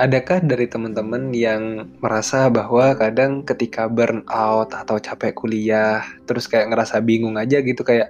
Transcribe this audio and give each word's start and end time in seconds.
adakah 0.00 0.40
dari 0.40 0.64
teman-teman 0.64 1.28
yang 1.36 1.92
merasa 2.00 2.48
bahwa 2.48 2.96
kadang 2.96 3.44
ketika 3.44 3.84
burn 3.84 4.24
out 4.32 4.72
atau 4.72 4.96
capek 4.96 5.36
kuliah, 5.36 6.00
terus 6.24 6.48
kayak 6.48 6.72
ngerasa 6.72 7.04
bingung 7.04 7.36
aja 7.36 7.60
gitu 7.60 7.84
kayak 7.84 8.08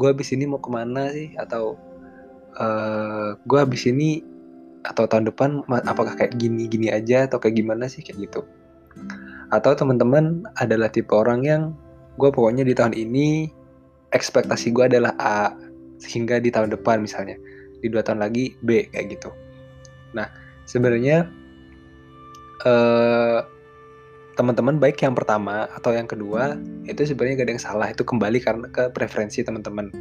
gue 0.00 0.08
habis 0.08 0.32
ini 0.32 0.48
mau 0.48 0.56
ke 0.56 0.72
mana 0.72 1.12
sih? 1.12 1.36
Atau 1.36 1.76
uh, 2.56 3.36
gue 3.44 3.58
habis 3.60 3.84
ini 3.84 4.24
atau 4.82 5.04
tahun 5.04 5.28
depan 5.28 5.62
apakah 5.84 6.16
kayak 6.16 6.40
gini-gini 6.40 6.88
aja 6.88 7.28
atau 7.28 7.36
kayak 7.36 7.60
gimana 7.60 7.92
sih? 7.92 8.00
Kayak 8.00 8.32
gitu. 8.32 8.40
Atau 9.52 9.76
teman-teman 9.76 10.48
adalah 10.56 10.88
tipe 10.88 11.12
orang 11.12 11.44
yang 11.44 11.62
gue 12.16 12.32
pokoknya 12.32 12.64
di 12.64 12.72
tahun 12.72 12.96
ini 12.96 13.52
ekspektasi 14.16 14.72
gue 14.72 14.88
adalah 14.88 15.12
A 15.20 15.52
sehingga 16.00 16.40
di 16.40 16.48
tahun 16.48 16.72
depan 16.72 17.04
misalnya 17.04 17.36
di 17.84 17.86
dua 17.92 18.00
tahun 18.00 18.24
lagi 18.24 18.56
B 18.64 18.88
kayak 18.88 19.20
gitu. 19.20 19.28
Nah 20.16 20.51
sebenarnya 20.72 21.28
eh, 22.64 23.40
teman-teman 24.32 24.80
baik 24.80 25.04
yang 25.04 25.12
pertama 25.12 25.68
atau 25.76 25.92
yang 25.92 26.08
kedua 26.08 26.56
itu 26.88 27.04
sebenarnya 27.04 27.44
gak 27.44 27.46
ada 27.46 27.52
yang 27.52 27.64
salah. 27.64 27.86
Itu 27.92 28.08
kembali 28.08 28.40
karena 28.40 28.66
ke 28.72 28.88
preferensi 28.88 29.44
teman-teman. 29.44 29.92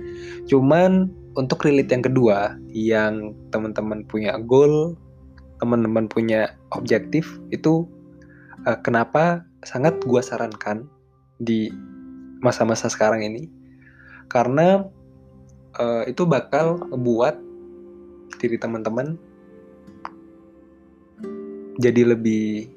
Cuman 0.47 1.11
untuk 1.35 1.67
relate 1.67 1.91
yang 1.91 2.03
kedua 2.07 2.55
yang 2.71 3.35
teman-teman 3.51 4.07
punya 4.07 4.39
goal 4.39 4.95
teman-teman 5.61 6.09
punya 6.09 6.57
objektif 6.73 7.37
itu 7.53 7.85
uh, 8.65 8.79
kenapa 8.81 9.45
sangat 9.61 9.93
gua 10.09 10.25
sarankan 10.25 10.89
di 11.37 11.69
masa-masa 12.41 12.89
sekarang 12.89 13.21
ini? 13.21 13.45
Karena 14.25 14.81
uh, 15.77 16.03
itu 16.09 16.25
bakal 16.25 16.81
buat 16.97 17.37
diri 18.41 18.57
teman-teman 18.57 19.21
jadi 21.81 22.13
lebih 22.13 22.69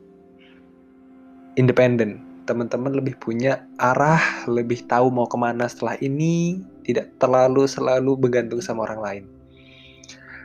independen 1.60 2.24
teman-teman 2.44 2.92
lebih 2.92 3.16
punya 3.20 3.64
arah 3.80 4.44
lebih 4.44 4.84
tahu 4.84 5.08
mau 5.08 5.24
ke 5.24 5.36
mana 5.36 5.64
setelah 5.64 5.96
ini 6.00 6.60
tidak 6.84 7.08
terlalu 7.16 7.64
selalu 7.64 8.16
bergantung 8.20 8.60
sama 8.60 8.84
orang 8.84 9.00
lain. 9.00 9.24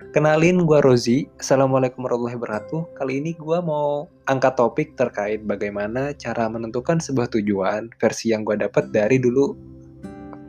Kenalin 0.09 0.65
gue 0.65 0.79
Rozi, 0.81 1.29
Assalamualaikum 1.37 2.01
warahmatullahi 2.01 2.33
wabarakatuh. 2.33 2.97
Kali 2.97 3.21
ini 3.21 3.37
gue 3.37 3.59
mau 3.61 4.09
angkat 4.25 4.57
topik 4.57 4.97
terkait 4.97 5.45
bagaimana 5.45 6.17
cara 6.17 6.49
menentukan 6.49 6.97
sebuah 6.97 7.29
tujuan 7.29 7.93
versi 8.01 8.33
yang 8.33 8.41
gue 8.41 8.57
dapat 8.57 8.89
dari 8.89 9.21
dulu 9.21 9.53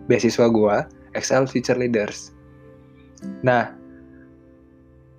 beasiswa 0.08 0.48
gue, 0.48 0.76
Excel 1.12 1.44
Future 1.44 1.76
Leaders. 1.76 2.32
Nah, 3.44 3.68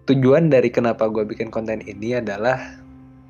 tujuan 0.10 0.50
dari 0.50 0.74
kenapa 0.74 1.06
gue 1.06 1.22
bikin 1.22 1.54
konten 1.54 1.86
ini 1.86 2.18
adalah 2.18 2.81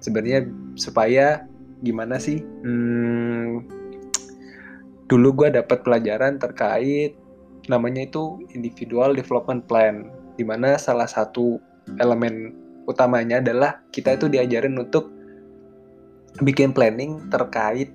sebenarnya 0.02 0.50
supaya 0.76 1.46
gimana 1.86 2.18
sih 2.18 2.42
hmm, 2.42 3.66
dulu 5.08 5.44
gue 5.44 5.48
dapat 5.56 5.82
pelajaran 5.86 6.42
terkait 6.42 7.16
namanya 7.70 8.10
itu 8.10 8.42
individual 8.58 9.14
development 9.14 9.66
plan 9.70 10.10
di 10.36 10.44
mana 10.44 10.76
salah 10.82 11.06
satu 11.06 11.62
elemen 12.02 12.54
utamanya 12.90 13.38
adalah 13.40 13.82
kita 13.94 14.18
itu 14.18 14.26
diajarin 14.28 14.78
untuk 14.78 15.14
bikin 16.42 16.74
planning 16.74 17.30
terkait 17.30 17.94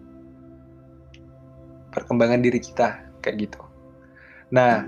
perkembangan 1.91 2.45
diri 2.45 2.61
kita 2.61 3.01
kayak 3.25 3.49
gitu. 3.49 3.61
Nah, 4.53 4.85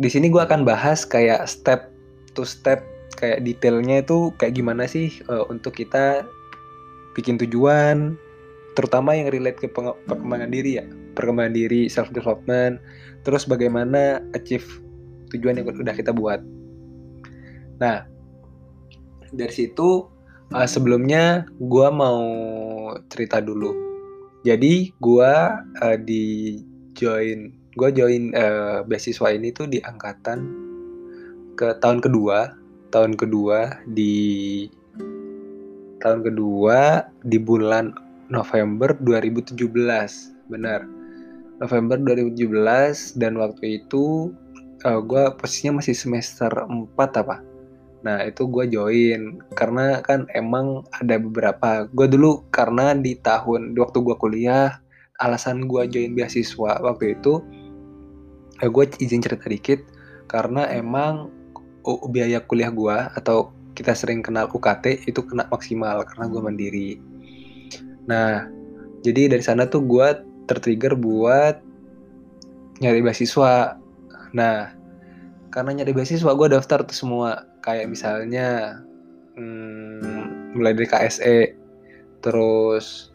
di 0.00 0.08
sini 0.08 0.32
gue 0.32 0.40
akan 0.40 0.64
bahas 0.64 1.04
kayak 1.04 1.44
step 1.44 1.92
to 2.32 2.42
step 2.42 2.82
kayak 3.14 3.42
detailnya 3.46 4.02
itu 4.02 4.34
kayak 4.36 4.54
gimana 4.58 4.84
sih 4.90 5.10
uh, 5.30 5.46
untuk 5.48 5.78
kita 5.78 6.26
bikin 7.14 7.38
tujuan, 7.38 8.18
terutama 8.74 9.14
yang 9.14 9.30
relate 9.30 9.62
ke 9.62 9.70
perkembangan 9.70 10.50
diri 10.50 10.82
ya, 10.82 10.84
perkembangan 11.14 11.54
diri, 11.54 11.86
self 11.86 12.10
development, 12.10 12.82
terus 13.22 13.46
bagaimana 13.46 14.18
achieve 14.34 14.66
tujuan 15.30 15.62
yang 15.62 15.66
udah 15.70 15.94
kita 15.94 16.10
buat. 16.10 16.42
Nah, 17.78 18.06
dari 19.30 19.54
situ 19.54 20.10
uh, 20.54 20.68
sebelumnya 20.68 21.46
gue 21.58 21.88
mau 21.90 22.22
cerita 23.10 23.38
dulu. 23.38 23.72
Jadi 24.44 24.92
gue 25.00 25.32
uh, 25.80 25.96
di 26.02 26.58
join, 26.98 27.50
gue 27.78 27.88
join 27.94 28.34
uh, 28.36 28.84
beasiswa 28.84 29.32
ini 29.32 29.54
tuh 29.54 29.70
di 29.70 29.80
angkatan 29.80 30.38
ke 31.54 31.78
tahun 31.78 32.02
kedua, 32.02 32.63
tahun 32.94 33.18
kedua 33.18 33.82
di 33.90 34.70
tahun 35.98 36.22
kedua 36.22 37.10
di 37.26 37.42
bulan 37.42 37.90
November 38.30 38.94
2017, 39.02 39.58
benar. 40.46 40.86
November 41.58 41.98
2017 41.98 43.18
dan 43.18 43.34
waktu 43.40 43.82
itu 43.82 44.30
uh, 44.86 44.88
eh, 44.94 45.00
gue 45.02 45.22
posisinya 45.34 45.82
masih 45.82 45.96
semester 45.98 46.50
4 46.54 46.94
apa. 46.94 47.42
Nah 48.04 48.20
itu 48.22 48.46
gue 48.46 48.68
join 48.68 49.42
karena 49.58 49.98
kan 50.04 50.30
emang 50.36 50.86
ada 50.94 51.18
beberapa. 51.18 51.88
Gue 51.90 52.06
dulu 52.06 52.46
karena 52.54 52.94
di 52.94 53.18
tahun 53.18 53.74
di 53.74 53.78
waktu 53.82 53.98
gue 54.04 54.16
kuliah 54.20 54.78
alasan 55.22 55.70
gue 55.70 55.88
join 55.88 56.12
beasiswa 56.12 56.82
waktu 56.84 57.16
itu 57.16 57.40
uh, 58.60 58.62
eh, 58.62 58.70
gue 58.70 58.84
izin 59.02 59.24
cerita 59.24 59.48
dikit. 59.50 59.80
Karena 60.28 60.68
emang 60.68 61.43
biaya 62.08 62.40
kuliah 62.40 62.72
gue 62.72 62.96
atau 63.14 63.52
kita 63.76 63.92
sering 63.92 64.24
kenal 64.24 64.48
UKT 64.48 65.04
itu 65.04 65.20
kena 65.26 65.44
maksimal 65.52 66.02
karena 66.08 66.24
gue 66.30 66.40
mandiri. 66.40 66.90
Nah 68.08 68.48
jadi 69.04 69.36
dari 69.36 69.44
sana 69.44 69.68
tuh 69.68 69.84
gue 69.84 70.08
tertrigger 70.48 70.96
buat 70.96 71.60
nyari 72.80 73.00
beasiswa. 73.04 73.78
Nah, 74.34 74.72
karena 75.52 75.70
nyari 75.82 75.92
beasiswa 75.94 76.32
gue 76.32 76.48
daftar 76.50 76.82
tuh 76.82 76.96
semua. 76.96 77.44
Kayak 77.60 77.92
misalnya 77.92 78.80
hmm, 79.36 80.56
mulai 80.56 80.72
dari 80.76 80.88
KSE, 80.88 81.38
terus 82.24 83.12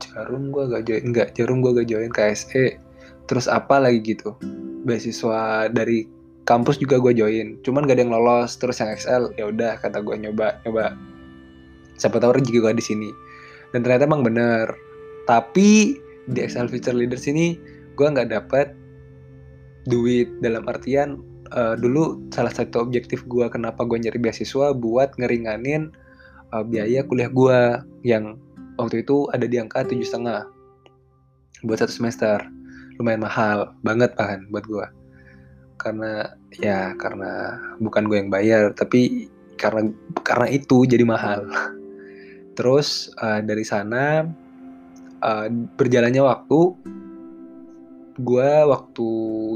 jarum 0.00 0.52
gue 0.52 0.64
gak 0.68 0.84
join, 0.84 1.02
enggak 1.10 1.28
jarum 1.36 1.60
gue 1.64 1.80
gak 1.80 1.88
join 1.88 2.12
KSE, 2.12 2.80
terus 3.28 3.46
apa 3.48 3.80
lagi 3.80 4.00
gitu, 4.04 4.36
beasiswa 4.84 5.68
dari 5.68 6.08
kampus 6.44 6.76
juga 6.76 7.00
gue 7.00 7.16
join, 7.16 7.56
cuman 7.64 7.88
gak 7.88 7.96
ada 7.96 8.02
yang 8.04 8.12
lolos, 8.12 8.56
terus 8.60 8.80
yang 8.80 8.92
XL 8.92 9.32
ya 9.40 9.48
udah 9.48 9.80
kata 9.80 10.04
gue 10.04 10.16
nyoba 10.16 10.60
nyoba, 10.64 10.92
siapa 11.96 12.20
tahu 12.20 12.36
rezeki 12.36 12.60
gue 12.60 12.72
di 12.76 12.84
sini, 12.84 13.10
dan 13.72 13.80
ternyata 13.80 14.04
emang 14.04 14.20
bener, 14.20 14.68
tapi 15.24 15.96
di 16.28 16.38
XL 16.40 16.68
Future 16.68 16.96
Leaders 16.96 17.24
ini 17.28 17.56
gue 17.96 18.06
nggak 18.06 18.32
dapet 18.32 18.72
duit. 19.88 20.28
Dalam 20.40 20.64
artian 20.68 21.20
uh, 21.52 21.76
dulu 21.76 22.20
salah 22.32 22.52
satu 22.52 22.80
objektif 22.80 23.24
gue 23.28 23.48
kenapa 23.48 23.84
gue 23.84 24.00
nyari 24.00 24.16
beasiswa 24.20 24.72
buat 24.72 25.16
ngeringanin 25.20 25.92
uh, 26.52 26.64
biaya 26.64 27.04
kuliah 27.04 27.28
gue 27.28 27.58
yang 28.04 28.40
waktu 28.80 29.04
itu 29.04 29.28
ada 29.32 29.44
di 29.44 29.60
angka 29.60 29.84
tujuh 29.84 30.04
setengah 30.04 30.48
buat 31.64 31.80
satu 31.80 31.92
semester. 31.92 32.40
Lumayan 32.94 33.26
mahal 33.26 33.74
banget 33.82 34.14
bahkan 34.14 34.46
buat 34.54 34.64
gue 34.70 34.86
karena 35.84 36.32
ya 36.56 36.96
karena 36.96 37.60
bukan 37.76 38.08
gue 38.08 38.16
yang 38.24 38.32
bayar 38.32 38.72
tapi 38.72 39.28
karena 39.60 39.92
karena 40.24 40.48
itu 40.48 40.88
jadi 40.88 41.04
mahal. 41.04 41.44
Terus 42.58 43.12
uh, 43.20 43.44
dari 43.44 43.62
sana 43.68 44.24
uh, 45.20 45.46
berjalannya 45.76 46.24
waktu 46.24 46.60
gue 48.14 48.50
waktu 48.70 49.08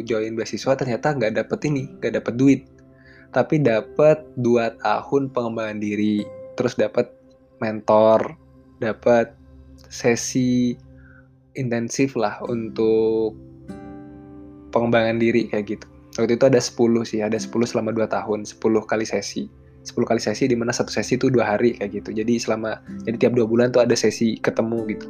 join 0.02 0.34
beasiswa 0.34 0.74
ternyata 0.76 1.14
nggak 1.14 1.40
dapet 1.40 1.60
ini 1.72 1.88
nggak 1.96 2.20
dapet 2.20 2.34
duit. 2.36 2.62
Tapi 3.32 3.60
dapet 3.60 4.24
dua 4.36 4.76
tahun 4.80 5.32
pengembangan 5.32 5.80
diri 5.80 6.24
terus 6.56 6.76
dapet 6.76 7.08
mentor 7.62 8.34
dapet 8.82 9.34
sesi 9.88 10.74
intensif 11.54 12.14
lah 12.14 12.38
untuk 12.46 13.34
pengembangan 14.70 15.18
diri 15.18 15.50
kayak 15.50 15.78
gitu 15.78 15.97
waktu 16.18 16.34
itu 16.34 16.46
ada 16.50 16.60
10 16.60 16.74
sih 17.06 17.20
ada 17.22 17.38
10 17.38 17.50
selama 17.64 17.94
2 17.94 18.10
tahun 18.10 18.44
10 18.44 18.58
kali 18.84 19.06
sesi 19.06 19.46
10 19.86 19.94
kali 20.04 20.20
sesi 20.20 20.44
di 20.50 20.58
mana 20.58 20.74
satu 20.74 20.90
sesi 20.92 21.16
itu 21.16 21.32
dua 21.32 21.54
hari 21.54 21.78
kayak 21.78 22.02
gitu 22.02 22.10
jadi 22.12 22.36
selama 22.36 22.82
jadi 23.08 23.16
tiap 23.16 23.32
dua 23.38 23.46
bulan 23.48 23.72
tuh 23.72 23.80
ada 23.80 23.94
sesi 23.96 24.36
ketemu 24.42 24.84
gitu 24.90 25.06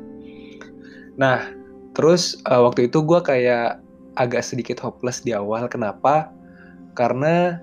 nah 1.18 1.58
Terus 1.98 2.38
uh, 2.46 2.62
waktu 2.62 2.86
itu 2.86 3.02
gue 3.02 3.18
kayak 3.18 3.82
agak 4.14 4.46
sedikit 4.46 4.78
hopeless 4.78 5.26
di 5.26 5.34
awal. 5.34 5.66
Kenapa? 5.66 6.30
Karena 6.94 7.58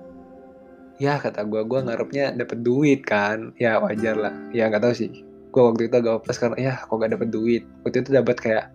ya 1.00 1.16
kata 1.16 1.40
gue, 1.48 1.64
gue 1.64 1.80
ngarepnya 1.80 2.36
dapet 2.36 2.60
duit 2.60 3.00
kan. 3.08 3.56
Ya 3.56 3.80
wajar 3.80 4.12
lah. 4.12 4.36
Ya 4.52 4.68
nggak 4.68 4.84
tahu 4.84 4.92
sih. 4.92 5.24
Gue 5.56 5.62
waktu 5.64 5.88
itu 5.88 5.96
agak 5.96 6.20
hopeless 6.20 6.36
karena 6.36 6.56
ya 6.60 6.72
kok 6.84 7.00
gak 7.00 7.16
dapet 7.16 7.32
duit. 7.32 7.64
Waktu 7.88 8.04
itu 8.04 8.10
dapat 8.12 8.36
kayak 8.36 8.66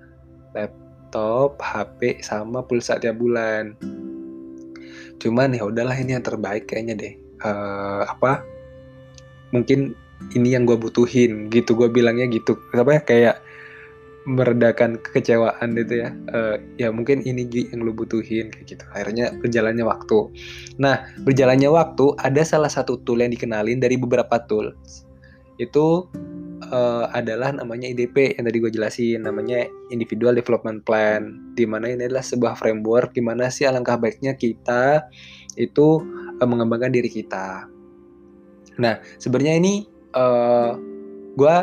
laptop, 0.57 1.61
HP, 1.61 2.25
sama 2.25 2.65
pulsa 2.65 2.97
tiap 2.97 3.21
bulan. 3.21 3.77
Cuman 5.21 5.53
ya 5.53 5.69
udahlah 5.69 5.93
ini 5.93 6.17
yang 6.17 6.25
terbaik 6.25 6.65
kayaknya 6.65 6.97
deh. 6.97 7.13
Uh, 7.41 8.03
apa? 8.09 8.41
mungkin 9.51 9.91
ini 10.31 10.55
yang 10.55 10.63
gue 10.63 10.79
butuhin 10.79 11.51
gitu. 11.51 11.75
Gue 11.77 11.91
bilangnya 11.91 12.25
gitu. 12.31 12.57
Apa 12.73 12.97
ya 12.97 13.01
kayak 13.03 13.37
meredakan 14.25 14.97
kekecewaan 15.01 15.77
itu 15.77 16.07
ya. 16.07 16.09
Uh, 16.31 16.55
ya 16.81 16.89
mungkin 16.89 17.21
ini 17.21 17.45
yang 17.51 17.83
lu 17.83 17.93
butuhin 17.93 18.49
kayak 18.49 18.65
gitu. 18.65 18.83
Akhirnya 18.95 19.35
berjalannya 19.43 19.85
waktu. 19.85 20.31
Nah 20.79 21.05
berjalannya 21.21 21.69
waktu 21.69 22.15
ada 22.17 22.41
salah 22.41 22.71
satu 22.71 22.97
tool 23.03 23.21
yang 23.21 23.33
dikenalin 23.33 23.77
dari 23.77 23.99
beberapa 23.99 24.41
tools. 24.47 25.05
Itu 25.59 26.09
uh, 26.71 27.11
adalah 27.11 27.51
namanya 27.51 27.91
IDP 27.91 28.39
yang 28.39 28.47
tadi 28.47 28.57
gue 28.57 28.71
jelasin 28.71 29.27
namanya 29.27 29.67
Individual 29.91 30.33
Development 30.33 30.81
Plan 30.87 31.37
di 31.53 31.67
mana 31.67 31.91
ini 31.91 32.07
adalah 32.07 32.23
sebuah 32.23 32.57
framework 32.57 33.13
di 33.13 33.21
mana 33.21 33.51
sih 33.51 33.67
alangkah 33.67 33.99
baiknya 33.99 34.33
kita 34.33 35.05
itu 35.59 36.01
uh, 36.39 36.47
mengembangkan 36.47 36.95
diri 36.95 37.11
kita. 37.11 37.67
Nah 38.79 38.97
sebenarnya 39.19 39.59
ini 39.59 39.73
uh, 40.15 40.79
gue 41.35 41.57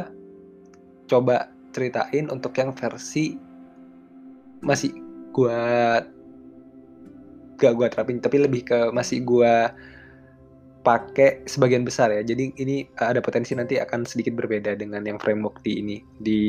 coba 1.08 1.50
ceritain 1.72 2.28
untuk 2.28 2.52
yang 2.60 2.76
versi 2.76 3.36
masih 4.60 4.92
gue 5.32 5.60
gak 7.58 7.74
gue 7.74 7.86
terapin 7.90 8.18
tapi 8.22 8.42
lebih 8.42 8.62
ke 8.66 8.78
masih 8.94 9.22
gue 9.22 9.54
pakai 10.82 11.44
sebagian 11.44 11.82
besar 11.82 12.12
ya. 12.14 12.22
Jadi 12.22 12.54
ini 12.58 12.86
ada 12.98 13.18
potensi 13.18 13.52
nanti 13.54 13.76
akan 13.78 14.06
sedikit 14.06 14.38
berbeda 14.38 14.78
dengan 14.78 15.02
yang 15.04 15.18
framework 15.18 15.60
di 15.62 15.72
ini 15.82 15.96
di 16.20 16.40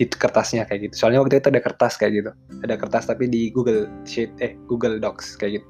di 0.00 0.04
kertasnya 0.08 0.64
kayak 0.64 0.90
gitu. 0.90 0.94
Soalnya 1.04 1.20
waktu 1.20 1.42
itu 1.42 1.52
ada 1.52 1.60
kertas 1.60 2.00
kayak 2.00 2.12
gitu. 2.16 2.30
Ada 2.64 2.74
kertas 2.80 3.04
tapi 3.10 3.28
di 3.28 3.52
Google 3.52 3.90
Sheet 4.08 4.32
eh 4.40 4.56
Google 4.64 4.96
Docs 4.96 5.36
kayak 5.36 5.60
gitu. 5.60 5.68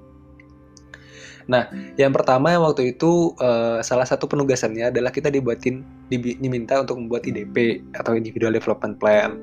Nah, 1.51 1.67
yang 1.99 2.15
pertama 2.15 2.55
yang 2.55 2.63
waktu 2.63 2.95
itu 2.95 3.35
uh, 3.43 3.83
salah 3.83 4.07
satu 4.07 4.31
penugasannya 4.31 4.95
adalah 4.95 5.11
kita 5.11 5.35
dibuatin 5.35 5.83
diminta 6.11 6.79
untuk 6.79 7.03
membuat 7.03 7.27
IDP 7.27 7.83
atau 7.99 8.15
Individual 8.15 8.55
Development 8.55 8.95
Plan. 9.03 9.35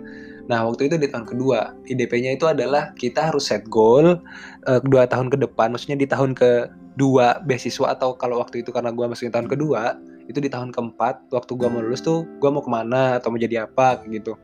Nah, 0.48 0.64
waktu 0.64 0.88
itu 0.88 0.96
di 0.96 1.12
tahun 1.12 1.28
kedua, 1.28 1.76
IDP-nya 1.92 2.40
itu 2.40 2.48
adalah 2.48 2.96
kita 2.96 3.32
harus 3.32 3.52
set 3.52 3.68
goal 3.68 4.24
uh, 4.64 4.80
dua 4.88 5.04
tahun 5.04 5.28
ke 5.28 5.38
depan, 5.44 5.76
maksudnya 5.76 6.00
di 6.00 6.08
tahun 6.08 6.32
kedua 6.40 7.44
beasiswa 7.44 7.92
atau 7.92 8.16
kalau 8.16 8.40
waktu 8.40 8.64
itu 8.64 8.72
karena 8.72 8.96
gue 8.96 9.06
masukin 9.06 9.36
tahun 9.36 9.52
kedua, 9.52 10.00
itu 10.32 10.40
di 10.40 10.48
tahun 10.48 10.72
keempat, 10.72 11.28
waktu 11.36 11.52
gue 11.52 11.68
mau 11.68 11.84
lulus 11.84 12.00
tuh 12.00 12.24
gue 12.40 12.50
mau 12.50 12.64
ke 12.64 12.72
mana 12.72 13.20
atau 13.20 13.28
mau 13.32 13.40
jadi 13.40 13.68
apa 13.68 14.04
gitu. 14.08 14.40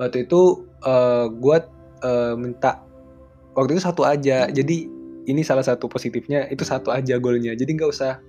Waktu 0.00 0.26
itu 0.26 0.64
uh, 0.82 0.90
eh, 0.90 1.26
gue 1.28 1.56
uh, 2.02 2.34
minta 2.34 2.80
waktu 3.52 3.76
itu 3.76 3.82
satu 3.84 4.02
aja, 4.02 4.48
jadi 4.48 4.88
ini 5.24 5.40
salah 5.40 5.64
satu 5.64 5.88
positifnya 5.88 6.48
itu 6.52 6.64
satu 6.64 6.92
aja 6.92 7.16
golnya 7.16 7.56
jadi 7.56 7.70
nggak 7.76 7.90
usah 7.90 8.20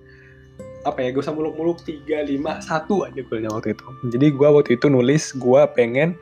apa 0.85 1.01
ya 1.01 1.09
gak 1.11 1.25
usah 1.25 1.35
muluk-muluk 1.35 1.81
tiga 1.81 2.21
lima 2.21 2.61
satu 2.61 3.09
aja 3.09 3.25
golnya 3.25 3.49
waktu 3.49 3.73
itu. 3.73 3.85
Jadi 4.13 4.27
gue 4.31 4.47
waktu 4.47 4.71
itu 4.77 4.85
nulis 4.87 5.33
gue 5.33 5.61
pengen 5.73 6.13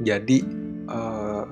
jadi 0.00 0.42
uh, 0.88 1.44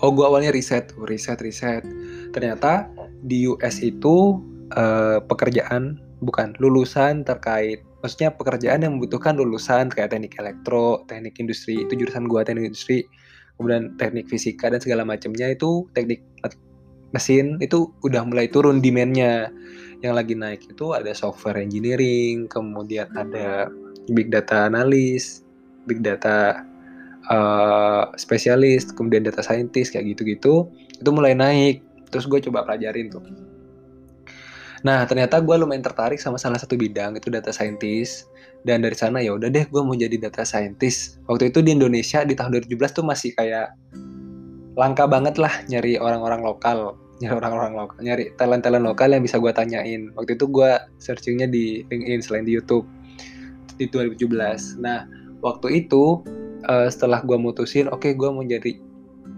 oh 0.00 0.10
gue 0.14 0.24
awalnya 0.24 0.54
riset 0.54 0.94
riset 1.04 1.42
riset. 1.42 1.82
Ternyata 2.30 2.86
di 3.26 3.50
US 3.50 3.82
itu 3.82 4.38
uh, 4.78 5.18
pekerjaan 5.26 5.98
bukan 6.22 6.54
lulusan 6.62 7.26
terkait 7.26 7.82
maksudnya 8.00 8.32
pekerjaan 8.32 8.80
yang 8.80 8.96
membutuhkan 8.96 9.36
lulusan 9.36 9.92
kayak 9.92 10.12
teknik 10.12 10.36
elektro 10.40 11.04
teknik 11.08 11.36
industri 11.36 11.84
itu 11.84 11.92
jurusan 11.96 12.28
gue 12.28 12.40
teknik 12.44 12.72
industri 12.72 13.04
kemudian 13.60 13.92
teknik 14.00 14.28
fisika 14.28 14.72
dan 14.72 14.80
segala 14.80 15.04
macamnya 15.04 15.52
itu 15.52 15.84
teknik 15.92 16.24
mesin 17.12 17.58
itu 17.60 17.90
udah 18.06 18.22
mulai 18.24 18.46
turun 18.48 18.80
demandnya 18.80 19.52
yang 20.00 20.16
lagi 20.16 20.32
naik 20.32 20.64
itu 20.68 20.96
ada 20.96 21.12
software 21.12 21.60
engineering 21.60 22.48
kemudian 22.48 23.08
ada 23.12 23.68
big 24.08 24.32
data 24.32 24.68
analis 24.68 25.44
big 25.84 26.00
data 26.00 26.64
uh, 27.28 28.08
spesialis 28.16 28.88
kemudian 28.92 29.24
data 29.26 29.44
scientist 29.44 29.92
kayak 29.92 30.16
gitu-gitu 30.16 30.68
itu 31.00 31.10
mulai 31.10 31.32
naik. 31.32 31.80
Terus 32.12 32.28
gue 32.28 32.40
coba 32.50 32.68
pelajarin 32.68 33.08
tuh. 33.08 33.24
Nah 34.84 35.04
ternyata 35.04 35.40
gue 35.40 35.56
lumayan 35.56 35.84
tertarik 35.84 36.20
sama 36.20 36.36
salah 36.36 36.56
satu 36.56 36.76
bidang 36.76 37.16
itu 37.16 37.32
data 37.32 37.50
scientist. 37.50 38.28
Dan 38.60 38.84
dari 38.84 38.92
sana 38.92 39.24
ya 39.24 39.32
udah 39.32 39.48
deh 39.48 39.64
gue 39.64 39.80
mau 39.80 39.96
jadi 39.96 40.20
data 40.20 40.44
scientist. 40.44 41.20
Waktu 41.24 41.48
itu 41.48 41.64
di 41.64 41.72
Indonesia 41.72 42.20
di 42.28 42.36
tahun 42.36 42.60
2017 42.60 42.96
tuh 43.00 43.04
masih 43.08 43.32
kayak 43.32 43.72
langka 44.76 45.08
banget 45.08 45.40
lah 45.40 45.52
nyari 45.66 45.96
orang-orang 45.96 46.44
lokal 46.44 46.96
nyari 47.22 47.36
orang-orang 47.36 47.72
lokal 47.76 47.98
nyari 48.00 48.24
talent-talent 48.40 48.84
lokal 48.84 49.12
yang 49.12 49.20
bisa 49.20 49.36
gue 49.36 49.52
tanyain. 49.52 50.08
Waktu 50.16 50.40
itu 50.40 50.48
gue 50.48 50.70
searchingnya 50.96 51.52
di 51.52 51.84
LinkedIn 51.92 52.20
selain 52.24 52.44
di 52.48 52.56
YouTube 52.56 52.88
di 53.76 53.88
2017 53.88 54.76
nah 54.84 55.08
waktu 55.40 55.84
itu 55.84 56.20
uh, 56.68 56.88
setelah 56.88 57.24
gue 57.24 57.36
mutusin 57.40 57.88
oke 57.88 58.04
okay, 58.04 58.12
gue 58.16 58.28
mau 58.32 58.44
jadi 58.44 58.76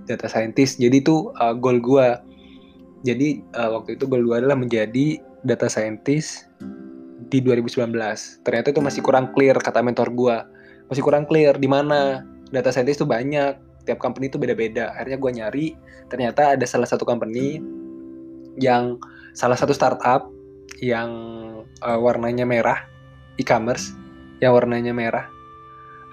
data 0.06 0.31
scientist. 0.31 0.79
Jadi 0.79 1.02
itu 1.02 1.34
uh, 1.43 1.55
goal 1.58 1.82
gue 1.82 2.06
jadi 3.02 3.43
uh, 3.58 3.75
waktu 3.79 3.99
itu 3.99 4.06
goal 4.06 4.23
gue 4.26 4.37
adalah 4.46 4.55
menjadi 4.55 5.19
data 5.43 5.67
scientist 5.67 6.46
di 7.31 7.43
2019 7.43 7.90
ternyata 8.46 8.70
itu 8.70 8.81
masih 8.82 9.02
kurang 9.02 9.35
clear 9.35 9.58
kata 9.58 9.82
mentor 9.82 10.11
gue 10.14 10.37
masih 10.87 11.02
kurang 11.02 11.26
clear 11.26 11.58
di 11.58 11.67
mana 11.67 12.23
data 12.55 12.70
scientist 12.70 13.02
itu 13.02 13.08
banyak 13.08 13.58
tiap 13.84 13.99
company 13.99 14.31
itu 14.31 14.38
beda-beda. 14.38 14.94
Akhirnya 14.94 15.19
gue 15.19 15.31
nyari 15.43 15.67
ternyata 16.06 16.55
ada 16.55 16.67
salah 16.67 16.87
satu 16.87 17.02
company 17.02 17.58
yang 18.61 19.00
salah 19.32 19.56
satu 19.56 19.73
startup 19.73 20.29
yang 20.82 21.11
uh, 21.81 21.99
warnanya 21.99 22.44
merah 22.44 22.84
e-commerce 23.40 23.94
yang 24.43 24.55
warnanya 24.55 24.93
merah. 24.94 25.26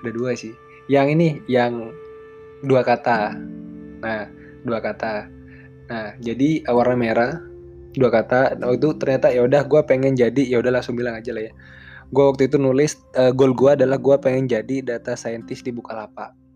Ada 0.02 0.12
dua 0.14 0.34
sih. 0.38 0.54
Yang 0.90 1.08
ini 1.18 1.28
yang 1.46 1.94
dua 2.66 2.82
kata. 2.82 3.38
Nah 4.02 4.30
dua 4.66 4.80
kata. 4.82 5.28
Nah 5.90 6.16
jadi 6.22 6.64
uh, 6.66 6.76
warna 6.76 6.96
merah 6.98 7.32
dua 7.98 8.10
kata. 8.14 8.58
Nah, 8.58 8.74
itu 8.74 8.94
ternyata 8.98 9.34
ya 9.34 9.46
udah 9.46 9.66
gue 9.66 9.82
pengen 9.86 10.14
jadi 10.14 10.46
ya 10.46 10.62
udah 10.62 10.80
langsung 10.80 10.98
bilang 10.98 11.18
aja 11.18 11.34
lah 11.34 11.50
ya. 11.50 11.54
Gue 12.10 12.26
waktu 12.26 12.50
itu 12.50 12.58
nulis 12.58 12.98
uh, 13.18 13.30
goal 13.30 13.54
gue 13.54 13.78
adalah 13.78 14.02
gue 14.02 14.16
pengen 14.18 14.50
jadi 14.50 14.82
data 14.82 15.14
scientist 15.14 15.62
di 15.62 15.70
Bukalapak 15.70 16.49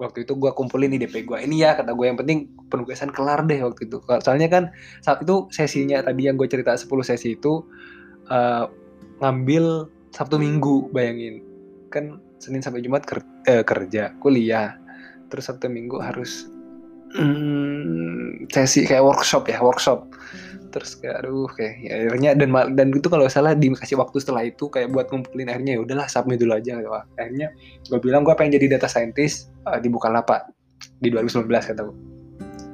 waktu 0.00 0.24
itu 0.24 0.32
gue 0.32 0.50
kumpulin 0.56 0.96
DP 0.96 1.28
gue 1.28 1.38
ini 1.44 1.60
ya 1.60 1.76
kata 1.76 1.92
gue 1.92 2.08
yang 2.08 2.16
penting 2.16 2.48
penugasan 2.72 3.12
kelar 3.12 3.44
deh 3.44 3.60
waktu 3.60 3.86
itu. 3.86 4.00
Soalnya 4.24 4.48
kan 4.48 4.72
saat 5.04 5.20
itu 5.20 5.46
sesinya 5.52 6.00
tadi 6.00 6.26
yang 6.26 6.40
gue 6.40 6.48
cerita 6.48 6.72
10 6.72 6.88
sesi 7.04 7.36
itu 7.36 7.62
uh, 8.32 8.64
ngambil 9.20 9.92
Sabtu 10.10 10.40
Minggu 10.40 10.88
bayangin. 10.90 11.44
Kan 11.92 12.18
Senin 12.40 12.64
sampai 12.64 12.80
Jumat 12.80 13.04
ker 13.04 13.20
eh, 13.44 13.60
kerja 13.62 14.16
kuliah. 14.18 14.80
Terus 15.28 15.52
Sabtu 15.52 15.68
Minggu 15.68 16.00
harus 16.00 16.48
hmm, 17.16 18.50
sesi 18.50 18.86
kayak 18.86 19.02
workshop 19.02 19.48
ya 19.50 19.58
workshop. 19.62 20.06
Terus 20.70 20.94
kayak 21.02 21.26
aduh 21.26 21.50
kayak 21.50 21.74
ya, 21.82 21.94
akhirnya 22.06 22.30
dan 22.38 22.54
dan 22.78 22.88
itu 22.94 23.10
kalau 23.10 23.26
salah 23.26 23.58
dikasih 23.58 23.98
waktu 23.98 24.22
setelah 24.22 24.46
itu 24.46 24.70
kayak 24.70 24.94
buat 24.94 25.10
ngumpulin 25.10 25.50
akhirnya 25.50 25.78
ya 25.78 25.80
udahlah 25.82 26.06
submit 26.06 26.38
dulu 26.38 26.54
aja 26.54 26.78
gitu. 26.78 26.90
akhirnya 27.18 27.50
gue 27.90 27.98
bilang 27.98 28.22
gue 28.22 28.34
pengen 28.38 28.54
jadi 28.54 28.78
data 28.78 28.86
scientist 28.86 29.50
uh, 29.66 29.82
di 29.82 29.90
Bukalapak 29.90 30.46
di 31.02 31.10
2019 31.10 31.50
kata 31.50 31.82
gue 31.90 31.96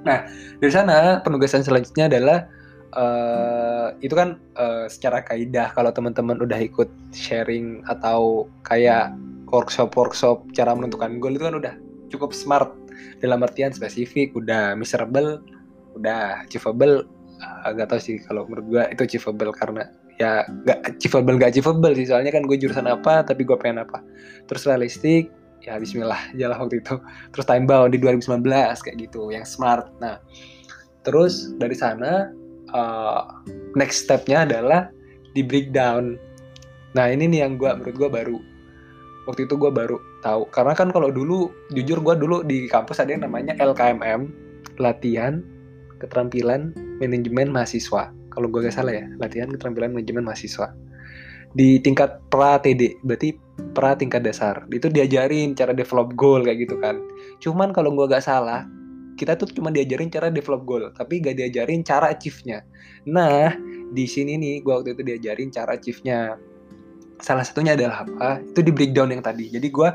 nah 0.04 0.28
dari 0.60 0.72
sana 0.76 1.24
penugasan 1.24 1.64
selanjutnya 1.64 2.12
adalah 2.12 2.38
uh, 2.94 3.96
itu 4.04 4.12
kan 4.12 4.36
uh, 4.60 4.86
secara 4.92 5.24
kaidah 5.24 5.72
kalau 5.72 5.88
teman-teman 5.88 6.36
udah 6.36 6.60
ikut 6.60 6.92
sharing 7.16 7.80
atau 7.88 8.44
kayak 8.68 9.16
workshop 9.48 9.96
workshop 9.96 10.44
cara 10.52 10.76
menentukan 10.76 11.16
goal 11.16 11.32
itu 11.32 11.44
kan 11.48 11.56
udah 11.56 11.74
cukup 12.12 12.30
smart 12.36 12.70
dalam 13.20 13.42
artian 13.42 13.72
spesifik 13.72 14.36
udah 14.36 14.76
miserable 14.76 15.42
udah 15.96 16.44
achievable 16.44 17.08
agak 17.64 17.92
tau 17.92 18.00
sih 18.00 18.16
kalau 18.24 18.48
menurut 18.48 18.66
gue 18.68 18.82
itu 18.96 19.02
achievable 19.04 19.52
karena 19.52 19.84
ya 20.16 20.44
nggak 20.48 20.96
achievable 20.96 21.36
nggak 21.36 21.50
achievable 21.52 21.92
sih. 21.92 22.06
Soalnya 22.08 22.32
kan 22.32 22.44
gue 22.48 22.56
jurusan 22.56 22.88
apa 22.88 23.24
tapi 23.24 23.44
gue 23.44 23.56
pengen 23.60 23.84
apa. 23.84 24.00
Terus 24.48 24.64
realistik 24.64 25.28
ya 25.64 25.76
Bismillah 25.76 26.32
jalan 26.36 26.56
waktu 26.56 26.80
itu. 26.80 26.96
Terus 27.32 27.44
time 27.44 27.66
bound 27.68 27.92
di 27.92 27.98
2019 28.00 28.44
kayak 28.84 28.96
gitu 28.96 29.28
yang 29.32 29.44
smart. 29.44 29.92
Nah 30.00 30.20
terus 31.04 31.52
dari 31.60 31.76
sana 31.76 32.32
uh, 32.72 33.22
next 33.76 34.08
stepnya 34.08 34.48
adalah 34.48 34.88
di 35.36 35.44
breakdown. 35.44 36.16
Nah 36.96 37.06
ini 37.12 37.28
nih 37.28 37.44
yang 37.44 37.60
gue 37.60 37.68
menurut 37.68 37.96
gue 37.96 38.10
baru. 38.10 38.38
Waktu 39.28 39.50
itu 39.50 39.54
gue 39.58 39.72
baru 39.74 39.98
tahu 40.26 40.50
karena 40.50 40.74
kan 40.74 40.90
kalau 40.90 41.14
dulu 41.14 41.54
jujur 41.70 42.02
gue 42.02 42.14
dulu 42.18 42.42
di 42.42 42.66
kampus 42.66 42.98
ada 42.98 43.14
yang 43.14 43.22
namanya 43.22 43.54
LKMM 43.62 44.26
latihan 44.82 45.46
keterampilan 46.02 46.74
manajemen 47.00 47.52
mahasiswa. 47.52 48.12
Kalau 48.32 48.46
gue 48.52 48.60
gak 48.68 48.76
salah 48.76 48.92
ya, 48.92 49.06
latihan 49.16 49.48
keterampilan 49.48 49.96
manajemen 49.96 50.28
mahasiswa. 50.28 50.72
Di 51.56 51.80
tingkat 51.80 52.20
pra 52.28 52.60
TD, 52.60 53.00
berarti 53.00 53.32
pra 53.72 53.96
tingkat 53.96 54.20
dasar. 54.28 54.68
Itu 54.68 54.92
diajarin 54.92 55.56
cara 55.56 55.72
develop 55.72 56.12
goal 56.12 56.44
kayak 56.44 56.68
gitu 56.68 56.76
kan. 56.76 57.00
Cuman 57.40 57.72
kalau 57.72 57.96
gue 57.96 58.04
gak 58.12 58.28
salah, 58.28 58.68
kita 59.16 59.40
tuh 59.40 59.48
cuma 59.56 59.72
diajarin 59.72 60.12
cara 60.12 60.28
develop 60.28 60.68
goal, 60.68 60.92
tapi 60.92 61.24
gak 61.24 61.40
diajarin 61.40 61.80
cara 61.80 62.12
achieve-nya. 62.12 62.60
Nah, 63.08 63.56
di 63.96 64.04
sini 64.04 64.36
nih 64.36 64.60
gue 64.60 64.72
waktu 64.72 64.92
itu 64.92 65.02
diajarin 65.06 65.48
cara 65.48 65.80
achieve-nya 65.80 66.36
salah 67.20 67.44
satunya 67.44 67.76
adalah 67.76 68.04
apa? 68.04 68.42
Itu 68.42 68.60
di 68.60 68.72
breakdown 68.72 69.12
yang 69.12 69.22
tadi. 69.24 69.48
Jadi 69.52 69.68
gue 69.68 69.88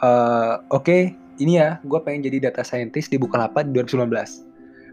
uh, 0.00 0.54
oke 0.72 0.84
okay, 0.84 1.02
ini 1.40 1.60
ya 1.60 1.78
gue 1.84 1.98
pengen 2.02 2.28
jadi 2.28 2.50
data 2.50 2.62
scientist 2.64 3.12
di 3.12 3.18
Bukalapak 3.20 3.68
2019 3.72 4.08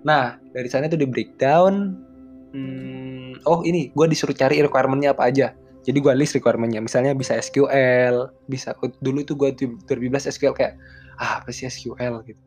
nah 0.06 0.38
dari 0.54 0.70
sana 0.70 0.88
itu 0.88 0.96
di 0.96 1.10
breakdown 1.10 1.98
hmm, 2.54 3.44
oh 3.44 3.62
ini 3.66 3.92
gue 3.92 4.06
disuruh 4.08 4.36
cari 4.36 4.62
requirementnya 4.64 5.14
apa 5.14 5.30
aja. 5.30 5.54
Jadi 5.88 6.04
gue 6.04 6.14
list 6.20 6.36
requirementnya. 6.36 6.84
Misalnya 6.84 7.16
bisa 7.16 7.40
SQL 7.40 8.28
bisa 8.52 8.76
dulu 9.00 9.24
itu 9.24 9.34
gue 9.40 9.56
2015 9.88 10.36
SQL 10.36 10.56
kayak 10.56 10.76
ah 11.18 11.42
apa 11.42 11.50
sih 11.50 11.68
SQL 11.68 12.24
gitu. 12.28 12.42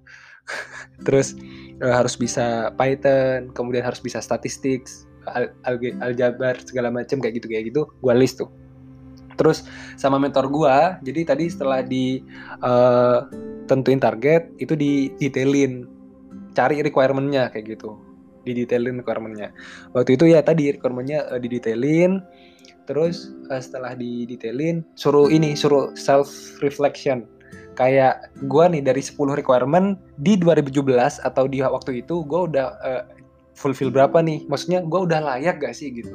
Terus 1.08 1.36
uh, 1.80 1.94
harus 1.94 2.14
bisa 2.16 2.70
Python 2.76 3.52
kemudian 3.52 3.84
harus 3.84 4.00
bisa 4.00 4.20
statistik 4.20 4.84
al 5.28 5.52
aljabar 6.00 6.56
segala 6.64 6.88
macam 6.88 7.20
kayak 7.20 7.40
gitu 7.40 7.46
kayak 7.48 7.64
gitu. 7.72 7.82
Gue 8.00 8.14
list 8.16 8.40
tuh 8.40 8.48
terus 9.40 9.64
sama 9.96 10.20
mentor 10.20 10.52
gue 10.52 10.76
jadi 11.00 11.32
tadi 11.32 11.48
setelah 11.48 11.80
di 11.80 12.20
uh, 12.60 13.24
tentuin 13.64 13.96
target 13.96 14.52
itu 14.60 14.76
di 14.76 15.08
detailin 15.16 15.88
cari 16.52 16.84
requirementnya 16.84 17.48
kayak 17.48 17.78
gitu. 17.80 17.96
Di 18.44 18.52
detailin 18.52 19.00
requirementnya. 19.00 19.48
Waktu 19.96 20.20
itu 20.20 20.24
ya 20.28 20.44
tadi 20.44 20.76
requirementnya 20.76 21.32
uh, 21.32 21.40
didetailin 21.40 22.20
terus 22.84 23.32
uh, 23.48 23.62
setelah 23.62 23.96
didetailin 23.96 24.84
suruh 24.98 25.32
ini 25.32 25.56
suruh 25.56 25.94
self 25.94 26.28
reflection 26.60 27.24
kayak 27.78 28.28
gue 28.50 28.64
nih 28.76 28.82
dari 28.82 29.00
10 29.00 29.40
requirement 29.40 29.96
di 30.20 30.36
2017 30.36 30.84
atau 31.24 31.44
di 31.48 31.64
waktu 31.64 32.04
itu 32.04 32.26
gue 32.28 32.40
udah 32.52 32.66
uh, 32.84 33.02
fulfill 33.56 33.88
berapa 33.88 34.20
nih? 34.20 34.44
Maksudnya 34.50 34.84
gue 34.84 35.00
udah 35.00 35.20
layak 35.22 35.64
gak 35.64 35.72
sih 35.72 35.88
gitu 35.94 36.12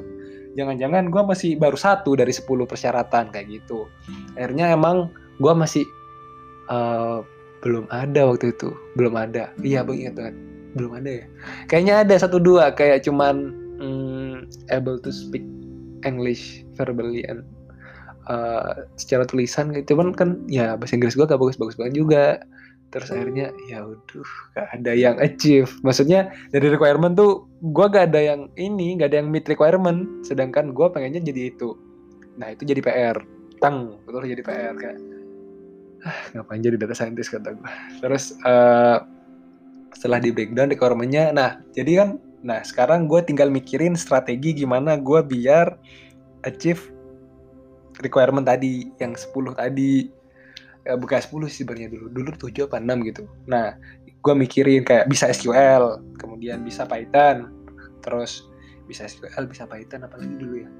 jangan-jangan 0.56 1.12
gue 1.12 1.22
masih 1.22 1.60
baru 1.60 1.76
satu 1.76 2.16
dari 2.16 2.32
10 2.32 2.48
persyaratan 2.64 3.30
kayak 3.30 3.46
gitu. 3.60 3.86
Akhirnya 4.34 4.72
emang 4.72 5.12
gue 5.38 5.52
masih 5.52 5.84
uh, 6.72 7.20
belum 7.60 7.84
ada 7.92 8.26
waktu 8.26 8.56
itu. 8.56 8.72
Belum 8.96 9.14
ada. 9.14 9.52
Iya 9.60 9.84
bang 9.84 9.96
ingat 10.08 10.14
banget. 10.16 10.36
Belum 10.76 10.92
ada 10.96 11.10
ya? 11.22 11.24
Kayaknya 11.68 11.94
ada 12.02 12.14
satu 12.16 12.40
dua 12.40 12.72
kayak 12.72 13.04
cuman 13.04 13.52
mm, 13.80 14.34
able 14.72 14.96
to 15.00 15.12
speak 15.12 15.44
English 16.04 16.64
verbally 16.76 17.24
and 17.28 17.44
uh, 18.32 18.84
secara 18.96 19.28
tulisan. 19.28 19.76
Cuman 19.84 20.16
kan 20.16 20.40
ya 20.48 20.74
bahasa 20.80 20.96
Inggris 20.96 21.16
gue 21.16 21.28
gak 21.28 21.40
bagus-bagus 21.40 21.76
banget 21.76 21.94
juga 22.00 22.24
terus 22.96 23.12
akhirnya 23.12 23.52
ya 23.68 23.84
udah 23.84 24.28
gak 24.56 24.68
ada 24.80 24.92
yang 24.96 25.16
achieve. 25.20 25.68
Maksudnya 25.84 26.32
dari 26.48 26.72
requirement 26.72 27.12
tuh 27.12 27.44
gue 27.60 27.86
gak 27.92 28.08
ada 28.16 28.20
yang 28.24 28.48
ini 28.56 28.96
gak 28.96 29.12
ada 29.12 29.20
yang 29.20 29.28
meet 29.28 29.44
requirement. 29.44 30.24
Sedangkan 30.24 30.72
gue 30.72 30.86
pengennya 30.88 31.20
jadi 31.20 31.52
itu. 31.52 31.76
Nah 32.40 32.56
itu 32.56 32.64
jadi 32.64 32.80
PR 32.80 33.36
tang 33.60 33.96
betul 34.04 34.28
jadi 34.28 34.42
PR 34.44 34.74
kayak 34.76 34.98
ah 36.06 36.18
ngapain 36.36 36.62
jadi 36.62 36.76
data 36.78 36.94
scientist 36.94 37.32
kata 37.32 37.56
gue 37.56 37.70
terus 38.04 38.36
uh, 38.44 39.02
setelah 39.96 40.20
di 40.20 40.30
breakdown 40.30 40.70
requirementnya 40.70 41.32
nah 41.32 41.58
jadi 41.72 42.04
kan 42.04 42.08
nah 42.44 42.60
sekarang 42.62 43.10
gue 43.10 43.18
tinggal 43.26 43.50
mikirin 43.50 43.96
strategi 43.98 44.54
gimana 44.54 44.94
gue 45.00 45.20
biar 45.24 45.74
achieve 46.46 46.92
requirement 48.04 48.44
tadi 48.44 48.92
yang 49.00 49.16
10 49.16 49.56
tadi 49.56 50.12
bukan 50.94 51.18
10 51.18 51.50
sih 51.50 51.66
sebenarnya 51.66 51.90
dulu. 51.90 52.06
Dulu 52.14 52.30
7 52.38 52.70
apa 52.70 52.78
6 52.78 53.08
gitu. 53.10 53.22
Nah 53.50 53.74
gue 54.06 54.34
mikirin 54.34 54.86
kayak 54.86 55.10
bisa 55.10 55.30
SQL 55.30 56.02
kemudian 56.18 56.62
bisa 56.62 56.82
Python 56.86 57.50
terus 58.02 58.50
bisa 58.86 59.06
SQL 59.06 59.50
bisa 59.50 59.66
Python 59.66 60.06
apalagi 60.06 60.34
dulu 60.38 60.62
ya. 60.62 60.70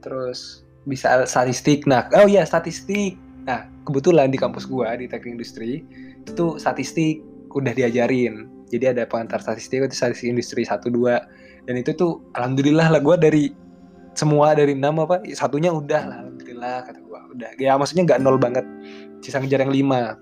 Terus 0.00 0.64
bisa 0.88 1.28
statistik. 1.28 1.84
Nah 1.84 2.08
oh 2.16 2.24
iya 2.24 2.48
statistik. 2.48 3.20
Nah 3.44 3.68
kebetulan 3.84 4.32
di 4.32 4.40
kampus 4.40 4.64
gue 4.64 4.88
di 4.96 5.06
teknik 5.08 5.40
industri 5.40 5.84
itu 6.24 6.56
statistik 6.56 7.20
udah 7.52 7.76
diajarin. 7.76 8.48
Jadi 8.72 8.96
ada 8.96 9.04
pengantar 9.04 9.44
statistik 9.44 9.84
itu 9.84 9.92
statistik 9.92 10.32
industri 10.32 10.64
1 10.64 10.88
2 10.88 11.68
dan 11.68 11.74
itu 11.78 11.92
tuh 11.92 12.24
alhamdulillah 12.34 12.88
lah 12.88 13.00
gue 13.04 13.16
dari 13.20 13.44
semua 14.12 14.52
dari 14.52 14.76
enam 14.76 15.00
apa 15.00 15.24
satunya 15.32 15.72
udah 15.72 16.02
lah 16.04 16.16
alhamdulillah 16.24 16.76
kata 16.84 17.00
gua. 17.04 17.20
Udah. 17.32 17.50
Ya 17.56 17.76
maksudnya 17.80 18.04
nggak 18.04 18.20
nol 18.20 18.36
banget 18.36 18.64
sisa 19.22 19.40
ngejar 19.40 19.64
yang 19.64 19.72
lima. 19.72 20.18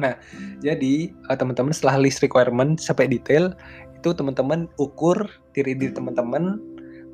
Nah 0.00 0.18
jadi 0.64 1.12
uh, 1.30 1.36
teman-teman 1.38 1.70
setelah 1.70 2.02
list 2.02 2.24
requirement 2.24 2.80
sampai 2.80 3.06
detail 3.06 3.54
itu 3.94 4.10
teman-teman 4.12 4.66
ukur 4.80 5.16
diri 5.54 5.76
diri 5.76 5.92
teman-teman. 5.94 6.58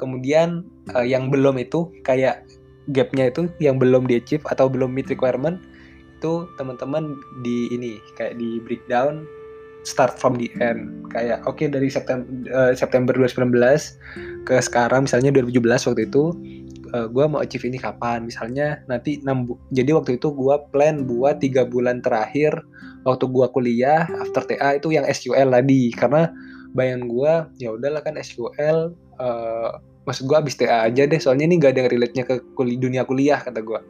Kemudian 0.00 0.64
uh, 0.96 1.04
yang 1.04 1.28
belum 1.28 1.60
itu 1.60 1.92
kayak 2.06 2.48
gapnya 2.96 3.28
itu 3.28 3.46
yang 3.60 3.76
belum 3.76 4.08
di 4.08 4.16
achieve 4.16 4.42
atau 4.48 4.66
belum 4.66 4.90
meet 4.90 5.12
requirement 5.12 5.60
itu 6.20 6.48
teman-teman 6.60 7.16
di 7.40 7.68
ini 7.72 7.96
kayak 8.16 8.36
di 8.36 8.60
breakdown 8.64 9.24
start 9.84 10.16
from 10.20 10.36
the 10.36 10.48
end. 10.60 11.08
Kayak 11.12 11.44
oke 11.48 11.56
okay, 11.56 11.66
dari 11.68 11.88
September 11.88 12.28
uh, 12.52 12.72
September 12.76 13.16
2019 13.16 14.44
ke 14.44 14.56
sekarang 14.60 15.08
misalnya 15.08 15.32
2017 15.32 15.88
waktu 15.92 16.02
itu 16.08 16.24
uh, 16.92 17.04
eh, 17.04 17.06
gue 17.08 17.24
mau 17.26 17.40
achieve 17.42 17.66
ini 17.66 17.78
kapan 17.78 18.26
misalnya 18.26 18.82
nanti 18.86 19.20
6 19.22 19.74
jadi 19.74 19.90
waktu 19.96 20.16
itu 20.18 20.28
gue 20.34 20.56
plan 20.70 21.06
buat 21.06 21.42
tiga 21.42 21.66
bulan 21.66 22.02
terakhir 22.04 22.54
waktu 23.06 23.24
gue 23.26 23.46
kuliah 23.54 24.06
after 24.20 24.44
TA 24.44 24.76
itu 24.76 24.92
yang 24.92 25.06
SQL 25.08 25.50
tadi 25.50 25.90
karena 25.94 26.30
bayang 26.76 27.10
gue 27.10 27.32
ya 27.58 27.74
udahlah 27.74 28.02
kan 28.04 28.14
SQL 28.18 28.94
uh, 29.18 29.24
eh, 29.24 29.70
maksud 30.06 30.26
gue 30.26 30.36
abis 30.36 30.58
TA 30.58 30.88
aja 30.88 31.06
deh 31.06 31.20
soalnya 31.20 31.46
ini 31.46 31.60
gak 31.60 31.76
ada 31.76 31.86
yang 31.86 31.90
relate 31.92 32.14
nya 32.16 32.24
ke 32.26 32.42
kul 32.54 32.66
dunia 32.66 33.06
kuliah 33.06 33.38
kata 33.40 33.62
gue 33.62 33.80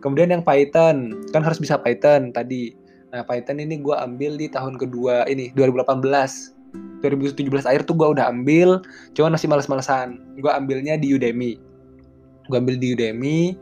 kemudian 0.00 0.30
yang 0.30 0.42
Python 0.42 1.28
kan 1.34 1.42
harus 1.42 1.58
bisa 1.58 1.80
Python 1.80 2.30
tadi 2.30 2.84
Nah, 3.14 3.22
Python 3.22 3.62
ini 3.62 3.78
gue 3.78 3.94
ambil 3.94 4.34
di 4.34 4.50
tahun 4.50 4.74
kedua 4.74 5.22
ini 5.30 5.54
2018. 5.54 5.86
2017 7.06 7.46
akhir 7.62 7.86
tuh 7.86 7.94
gue 7.94 8.08
udah 8.18 8.26
ambil, 8.26 8.82
cuman 9.14 9.38
masih 9.38 9.46
males-malesan. 9.46 10.18
Gue 10.42 10.50
ambilnya 10.50 10.98
di 10.98 11.14
Udemy. 11.14 11.54
Gue 12.48 12.58
ambil 12.60 12.76
di 12.76 12.92
Udemy, 12.92 13.56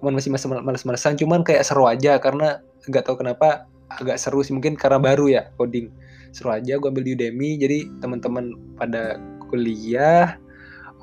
cuman 0.00 0.18
masih 0.18 0.30
males-malesan, 0.34 1.14
cuman 1.18 1.46
kayak 1.46 1.62
seru 1.62 1.86
aja 1.86 2.18
karena 2.18 2.60
nggak 2.84 3.04
tahu 3.06 3.22
kenapa 3.24 3.70
agak 3.88 4.18
seru 4.18 4.42
sih 4.42 4.52
mungkin 4.52 4.74
karena 4.74 4.98
baru 4.98 5.26
ya 5.30 5.42
coding. 5.56 5.90
Seru 6.34 6.50
aja 6.50 6.76
gue 6.78 6.88
ambil 6.90 7.06
di 7.06 7.14
Udemy, 7.14 7.58
jadi 7.58 7.78
teman-teman 8.02 8.58
pada 8.74 9.22
kuliah, 9.46 10.34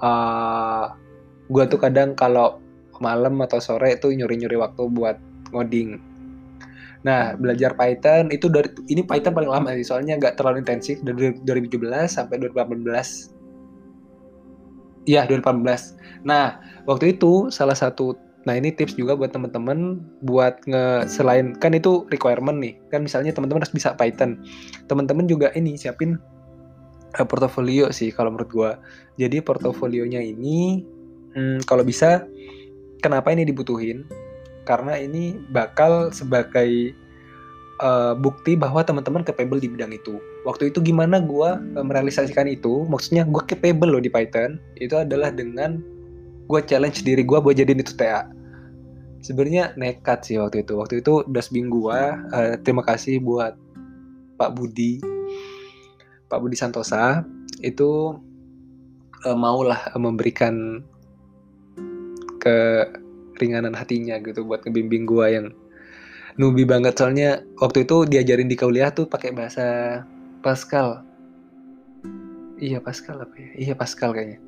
uh, 0.04 0.06
ah, 0.06 0.86
gue 1.48 1.64
tuh 1.72 1.80
kadang 1.80 2.14
kalau 2.14 2.60
malam 3.02 3.42
atau 3.42 3.58
sore 3.58 3.98
itu 3.98 4.14
nyuri-nyuri 4.14 4.62
waktu 4.62 4.86
buat 4.92 5.18
ngoding 5.50 6.12
Nah, 7.02 7.34
belajar 7.34 7.74
Python 7.74 8.30
itu 8.30 8.46
dari 8.46 8.70
ini 8.94 9.02
Python 9.02 9.34
paling 9.34 9.50
lama 9.50 9.74
sih, 9.74 9.86
soalnya 9.86 10.22
nggak 10.22 10.38
terlalu 10.38 10.62
intensif 10.62 11.02
dari 11.02 11.34
2017 11.42 12.06
sampai 12.06 12.38
2018. 12.38 13.40
Iya, 15.10 15.25
2018. 15.25 15.98
Nah, 16.27 16.62
waktu 16.86 17.17
itu 17.17 17.50
salah 17.53 17.77
satu 17.77 18.17
Nah, 18.41 18.58
ini 18.58 18.74
tips 18.74 18.98
juga 18.98 19.13
buat 19.13 19.29
teman-teman 19.29 20.01
buat 20.25 20.65
nge 20.65 21.13
selain 21.13 21.53
kan 21.62 21.77
itu 21.77 22.10
requirement 22.10 22.58
nih. 22.58 22.74
Kan 22.89 23.05
misalnya 23.05 23.29
teman-teman 23.38 23.62
harus 23.62 23.70
bisa 23.70 23.93
Python. 23.93 24.41
Teman-teman 24.89 25.29
juga 25.29 25.53
ini 25.53 25.77
siapin 25.77 26.17
uh, 27.22 27.27
portofolio 27.29 27.93
sih 27.93 28.10
kalau 28.10 28.34
menurut 28.34 28.50
gua. 28.50 28.72
Jadi 29.22 29.46
portofolionya 29.46 30.25
ini 30.25 30.81
hmm, 31.38 31.70
kalau 31.70 31.86
bisa 31.86 32.25
kenapa 33.05 33.29
ini 33.29 33.46
dibutuhin? 33.46 34.10
karena 34.65 34.98
ini 34.98 35.38
bakal 35.50 36.13
sebagai 36.13 36.93
uh, 37.82 38.14
bukti 38.16 38.56
bahwa 38.56 38.86
teman-teman 38.86 39.26
capable 39.26 39.60
di 39.60 39.68
bidang 39.68 39.92
itu. 39.92 40.22
Waktu 40.48 40.72
itu 40.72 40.80
gimana 40.82 41.20
gue 41.20 41.50
uh, 41.78 41.86
merealisasikan 41.86 42.48
itu? 42.48 42.86
Maksudnya 42.88 43.28
gue 43.28 43.44
capable 43.50 43.92
loh 43.92 44.02
di 44.02 44.08
Python. 44.08 44.62
Itu 44.78 45.02
adalah 45.02 45.34
dengan 45.34 45.82
gue 46.48 46.60
challenge 46.66 47.04
diri 47.04 47.26
gue 47.26 47.38
buat 47.42 47.58
jadiin 47.58 47.82
itu 47.82 47.94
TA. 47.98 48.30
Sebenarnya 49.22 49.78
nekat 49.78 50.26
sih 50.26 50.42
waktu 50.42 50.66
itu. 50.66 50.78
Waktu 50.78 51.06
itu 51.06 51.26
dasbing 51.30 51.70
gue. 51.70 52.00
Uh, 52.32 52.56
terima 52.62 52.86
kasih 52.86 53.22
buat 53.22 53.58
Pak 54.42 54.58
Budi, 54.58 54.98
Pak 56.26 56.42
Budi 56.42 56.58
Santosa 56.58 57.22
itu 57.62 58.18
uh, 59.22 59.38
maulah 59.38 59.78
memberikan 59.94 60.82
ke 62.42 62.90
ringanan 63.38 63.78
hatinya 63.78 64.18
gitu 64.18 64.42
buat 64.42 64.66
ngebimbing 64.66 65.06
gua 65.06 65.30
yang 65.30 65.54
nubi 66.40 66.64
banget 66.64 66.96
soalnya 66.96 67.44
waktu 67.60 67.84
itu 67.84 68.08
diajarin 68.08 68.48
di 68.48 68.56
kuliah 68.56 68.92
tuh 68.94 69.08
pakai 69.08 69.36
bahasa 69.36 70.00
Pascal. 70.42 71.06
Iya 72.62 72.78
Pascal 72.78 73.18
apa 73.22 73.36
ya? 73.36 73.50
Iya 73.58 73.74
Pascal 73.74 74.14
kayaknya. 74.14 74.40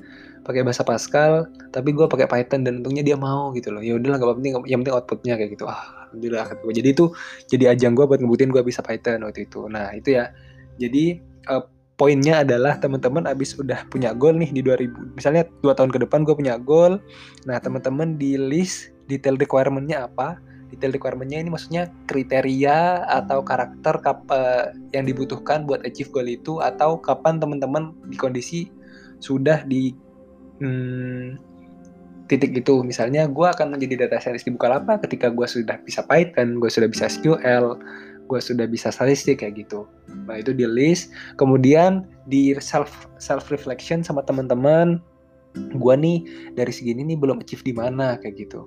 Pakai 0.43 0.61
bahasa 0.61 0.83
Pascal 0.83 1.47
tapi 1.71 1.95
gue 1.95 2.05
pakai 2.05 2.27
Python 2.27 2.67
dan 2.67 2.83
untungnya 2.83 3.01
dia 3.01 3.17
mau 3.17 3.49
gitu 3.57 3.73
loh. 3.73 3.81
Ya 3.81 3.97
udahlah 3.97 4.21
gak 4.21 4.37
penting 4.39 4.53
yang 4.69 4.79
penting 4.85 4.95
outputnya 4.95 5.33
kayak 5.39 5.51
gitu. 5.57 5.65
Ah 5.65 6.07
alhamdulillah 6.09 6.45
jadi 6.69 6.89
itu 6.93 7.09
jadi 7.49 7.73
ajang 7.73 7.97
gue 7.97 8.05
buat 8.05 8.21
ngebutin 8.21 8.53
gue 8.53 8.61
bisa 8.61 8.85
Python 8.85 9.25
waktu 9.25 9.49
itu. 9.49 9.65
Nah 9.67 9.93
itu 9.97 10.13
ya. 10.17 10.29
Jadi 10.77 11.21
uh, 11.49 11.65
poinnya 11.97 12.41
adalah 12.41 12.77
teman-teman 12.81 13.29
abis 13.29 13.53
udah 13.57 13.85
punya 13.89 14.13
goal 14.17 14.33
nih 14.33 14.49
di 14.49 14.65
2000 14.65 15.13
misalnya 15.13 15.45
dua 15.61 15.77
tahun 15.77 15.93
ke 15.93 16.01
depan 16.05 16.25
gue 16.25 16.35
punya 16.37 16.57
goal. 16.57 16.97
Nah 17.45 17.57
teman-teman 17.61 18.17
di 18.17 18.37
list 18.37 18.93
detail 19.05 19.37
requirementnya 19.37 20.09
apa 20.09 20.41
detail 20.73 20.97
requirementnya 20.97 21.37
ini 21.37 21.53
maksudnya 21.53 21.93
kriteria 22.09 23.05
atau 23.05 23.45
karakter 23.45 24.01
kap, 24.01 24.25
uh, 24.33 24.73
yang 24.89 25.05
dibutuhkan 25.05 25.69
buat 25.69 25.85
achieve 25.85 26.09
goal 26.09 26.25
itu 26.25 26.57
atau 26.57 26.97
kapan 26.97 27.37
teman-teman 27.37 27.93
di 28.09 28.17
kondisi 28.17 28.73
sudah 29.21 29.61
di 29.69 29.93
hmm, 30.59 31.37
titik 32.25 32.57
itu. 32.57 32.81
Misalnya 32.81 33.29
gue 33.29 33.45
akan 33.45 33.77
menjadi 33.77 34.09
data 34.09 34.17
scientist 34.17 34.49
di 34.49 34.57
Bukalapak 34.57 35.05
ketika 35.05 35.29
gue 35.29 35.45
sudah 35.45 35.77
bisa 35.85 36.01
Python 36.09 36.57
gue 36.57 36.69
sudah 36.73 36.89
bisa 36.89 37.05
SQL 37.05 37.77
gue 38.23 38.39
sudah 38.39 38.65
bisa 38.65 38.89
statistik 38.89 39.45
kayak 39.45 39.67
gitu. 39.67 39.85
Nah 40.25 40.41
itu 40.41 40.55
di 40.55 40.65
list. 40.65 41.13
Kemudian 41.37 42.07
di 42.25 42.55
self 42.57 43.05
self 43.21 43.51
reflection 43.53 44.01
sama 44.01 44.25
teman-teman 44.25 44.97
gue 45.53 45.93
nih 45.93 46.25
dari 46.57 46.73
segini 46.73 47.05
nih 47.05 47.17
belum 47.19 47.45
achieve 47.45 47.61
di 47.61 47.73
mana 47.77 48.17
kayak 48.17 48.47
gitu 48.47 48.65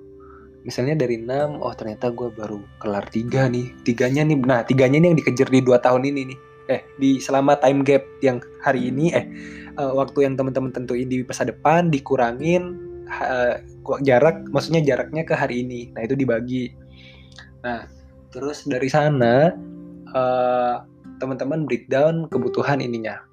misalnya 0.67 0.99
dari 0.99 1.23
6 1.23 1.63
oh 1.63 1.71
ternyata 1.71 2.11
gue 2.11 2.27
baru 2.27 2.59
kelar 2.83 3.07
tiga 3.07 3.47
nih. 3.47 3.71
Tiganya 3.87 4.27
nih 4.27 4.35
nah 4.43 4.61
tiganya 4.67 4.99
nih 4.99 5.07
yang 5.15 5.17
dikejar 5.23 5.47
di 5.47 5.63
dua 5.63 5.79
tahun 5.79 6.03
ini 6.03 6.35
nih. 6.35 6.39
Eh 6.67 6.81
di 6.99 7.23
selama 7.23 7.55
time 7.63 7.87
gap 7.87 8.03
yang 8.19 8.43
hari 8.59 8.91
ini 8.91 9.15
eh 9.15 9.25
uh, 9.79 9.95
waktu 9.95 10.27
yang 10.27 10.35
teman-teman 10.35 10.75
tentuin 10.75 11.07
di 11.07 11.23
masa 11.23 11.47
depan 11.47 11.87
dikurangin 11.87 12.75
uh, 13.07 13.63
jarak 14.03 14.43
maksudnya 14.51 14.83
jaraknya 14.83 15.23
ke 15.23 15.31
hari 15.31 15.63
ini. 15.63 15.95
Nah 15.95 16.03
itu 16.03 16.19
dibagi. 16.19 16.75
Nah 17.63 17.87
terus 18.35 18.67
dari 18.67 18.91
sana 18.91 19.55
uh, 20.11 20.83
teman-teman 21.23 21.63
breakdown 21.63 22.27
kebutuhan 22.27 22.83
ininya. 22.83 23.23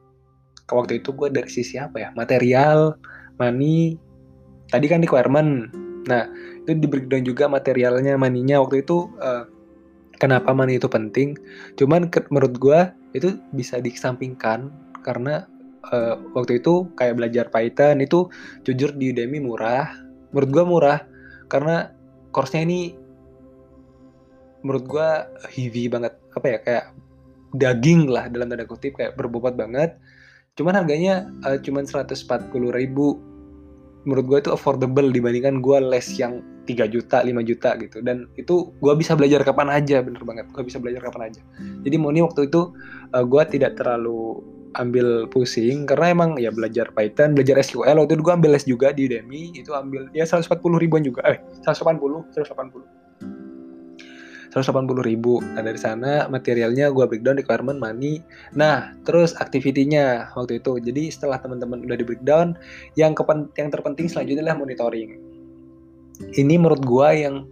Waktu 0.70 1.02
itu 1.02 1.10
gue 1.12 1.28
dari 1.34 1.50
sisi 1.50 1.76
apa 1.82 1.98
ya? 1.98 2.08
Material 2.14 2.94
money. 3.42 3.98
Tadi 4.70 4.86
kan 4.86 5.02
requirement 5.02 5.82
nah 6.04 6.28
itu 6.64 6.80
di 6.80 6.88
breakdown 6.88 7.24
juga 7.28 7.44
materialnya 7.46 8.16
maninya. 8.16 8.64
Waktu 8.64 8.80
itu 8.80 9.12
uh, 9.20 9.44
kenapa 10.16 10.56
money 10.56 10.80
itu 10.80 10.88
penting? 10.88 11.36
Cuman 11.76 12.08
ke, 12.08 12.24
menurut 12.32 12.56
gue 12.56 12.80
itu 13.12 13.36
bisa 13.52 13.78
dikesampingkan 13.78 14.72
karena 15.04 15.44
uh, 15.92 16.16
waktu 16.32 16.64
itu 16.64 16.88
kayak 16.96 17.20
belajar 17.20 17.44
Python 17.52 18.00
itu 18.00 18.32
jujur 18.64 18.96
di 18.96 19.12
Udemy 19.12 19.44
murah. 19.44 19.92
Menurut 20.32 20.50
gue 20.50 20.64
murah 20.64 20.98
karena 21.52 21.92
course-nya 22.32 22.64
ini 22.64 22.96
menurut 24.64 24.84
gue 24.88 25.08
heavy 25.52 25.92
banget. 25.92 26.16
Apa 26.32 26.46
ya 26.48 26.58
kayak 26.64 26.84
daging 27.54 28.10
lah 28.10 28.26
dalam 28.32 28.48
tanda 28.48 28.64
kutip 28.64 28.96
kayak 28.96 29.14
berbobot 29.20 29.54
banget. 29.54 30.00
Cuman 30.56 30.80
harganya 30.80 31.28
uh, 31.44 31.60
cuman 31.60 31.84
140 31.84 32.48
ribu 32.72 33.33
menurut 34.04 34.24
gue 34.28 34.38
itu 34.48 34.50
affordable 34.52 35.08
dibandingkan 35.10 35.60
gue 35.64 35.78
les 35.80 36.06
yang 36.20 36.44
3 36.64 36.88
juta 36.88 37.20
5 37.20 37.28
juta 37.44 37.70
gitu. 37.80 38.00
Dan 38.00 38.28
itu 38.36 38.72
gue 38.80 38.94
bisa 38.96 39.12
belajar 39.16 39.44
kapan 39.44 39.68
aja 39.72 40.00
bener 40.00 40.22
banget. 40.24 40.46
Gue 40.52 40.64
bisa 40.64 40.80
belajar 40.80 41.04
kapan 41.04 41.32
aja. 41.32 41.40
Jadi 41.84 41.96
Moni 42.00 42.24
waktu 42.24 42.48
itu 42.48 42.72
uh, 43.12 43.16
eh, 43.20 43.24
gue 43.24 43.42
tidak 43.48 43.76
terlalu 43.80 44.40
ambil 44.74 45.30
pusing 45.30 45.86
karena 45.86 46.10
emang 46.10 46.30
ya 46.34 46.50
belajar 46.50 46.90
Python 46.90 47.38
belajar 47.38 47.62
SQL 47.62 47.94
waktu 47.94 48.18
itu 48.18 48.22
gue 48.26 48.34
ambil 48.34 48.50
les 48.56 48.64
juga 48.64 48.88
di 48.92 49.08
Udemy. 49.08 49.56
Itu 49.56 49.76
ambil 49.76 50.08
ya 50.16 50.24
140 50.24 50.50
ribuan 50.80 51.04
juga. 51.04 51.24
Eh 51.28 51.38
180 51.64 52.32
180 52.32 53.03
180 54.54 54.86
ribu. 55.02 55.42
Nah 55.42 55.66
dari 55.66 55.76
sana 55.76 56.30
materialnya 56.30 56.94
gue 56.94 57.02
breakdown 57.10 57.34
requirement 57.34 57.82
money. 57.82 58.22
Nah 58.54 58.94
terus 59.02 59.34
aktivitinya 59.34 60.30
waktu 60.38 60.62
itu. 60.62 60.78
Jadi 60.78 61.10
setelah 61.10 61.42
teman-teman 61.42 61.82
udah 61.82 61.98
di 61.98 62.06
breakdown 62.06 62.54
yang 62.94 63.18
yang 63.58 63.68
terpenting 63.74 64.06
selanjutnya 64.06 64.46
adalah 64.46 64.62
monitoring. 64.62 65.18
Ini 66.38 66.54
menurut 66.54 66.86
gue 66.86 67.08
yang 67.18 67.42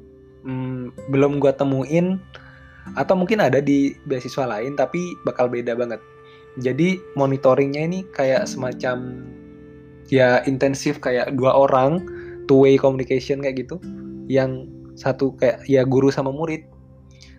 hmm, 0.47 1.11
belum 1.11 1.43
gue 1.43 1.51
temuin 1.59 2.23
atau 2.95 3.15
mungkin 3.19 3.43
ada 3.43 3.59
di 3.59 3.95
beasiswa 4.07 4.47
lain 4.47 4.79
tapi 4.79 5.19
bakal 5.27 5.51
beda 5.51 5.75
banget. 5.75 5.99
Jadi 6.63 7.03
monitoringnya 7.19 7.83
ini 7.83 8.07
kayak 8.15 8.47
semacam 8.47 9.27
ya 10.07 10.45
intensif 10.47 11.01
kayak 11.03 11.35
dua 11.35 11.51
orang 11.51 12.05
two 12.47 12.63
way 12.63 12.79
communication 12.79 13.43
kayak 13.43 13.67
gitu. 13.67 13.83
Yang 14.31 14.71
satu 14.95 15.35
kayak 15.35 15.65
ya 15.67 15.83
guru 15.89 16.13
sama 16.13 16.31
murid 16.31 16.72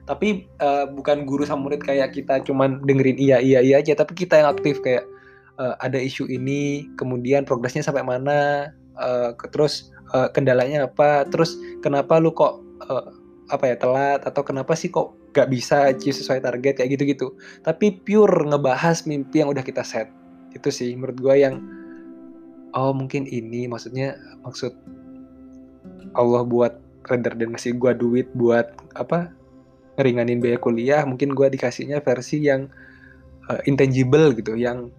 tapi 0.03 0.51
uh, 0.59 0.83
bukan 0.91 1.23
guru 1.23 1.47
sama 1.47 1.71
murid 1.71 1.79
kayak 1.79 2.11
kita 2.11 2.43
cuman 2.43 2.83
dengerin 2.83 3.15
iya 3.15 3.37
iya 3.39 3.59
iya 3.63 3.79
aja. 3.79 3.95
Tapi 3.95 4.13
kita 4.13 4.43
yang 4.43 4.51
aktif 4.51 4.83
kayak 4.83 5.07
uh, 5.59 5.79
ada 5.79 5.95
isu 5.95 6.27
ini 6.27 6.91
kemudian 6.99 7.47
progresnya 7.47 7.85
sampai 7.85 8.03
mana 8.03 8.71
uh, 8.99 9.31
terus 9.55 9.95
uh, 10.11 10.27
kendalanya 10.31 10.91
apa 10.91 11.23
terus 11.31 11.55
kenapa 11.79 12.19
lu 12.19 12.35
kok 12.35 12.59
uh, 12.89 13.15
apa 13.47 13.63
ya 13.71 13.75
telat 13.79 14.21
atau 14.27 14.43
kenapa 14.43 14.75
sih 14.75 14.91
kok 14.91 15.15
gak 15.33 15.49
bisa 15.49 15.89
achieve 15.89 16.15
sesuai 16.15 16.43
target 16.43 16.83
kayak 16.83 16.99
gitu-gitu. 16.99 17.33
Tapi 17.63 18.03
pure 18.03 18.43
ngebahas 18.47 19.07
mimpi 19.07 19.39
yang 19.39 19.49
udah 19.51 19.63
kita 19.63 19.81
set. 19.87 20.11
Itu 20.51 20.69
sih 20.69 20.93
menurut 20.99 21.17
gue 21.19 21.35
yang 21.39 21.55
oh 22.75 22.91
mungkin 22.91 23.23
ini 23.29 23.71
maksudnya 23.71 24.19
maksud 24.43 24.75
Allah 26.13 26.43
buat 26.43 26.73
render 27.07 27.33
dan 27.35 27.55
ngasih 27.55 27.75
gue 27.77 27.91
duit 27.97 28.27
buat 28.35 28.73
apa 28.95 29.31
ngeringanin 29.97 30.41
biaya 30.41 30.57
kuliah 30.57 31.01
mungkin 31.05 31.33
gue 31.33 31.47
dikasihnya 31.53 32.01
versi 32.01 32.41
yang 32.45 32.69
uh, 33.49 33.61
intangible 33.69 34.33
gitu 34.33 34.57
yang 34.57 34.89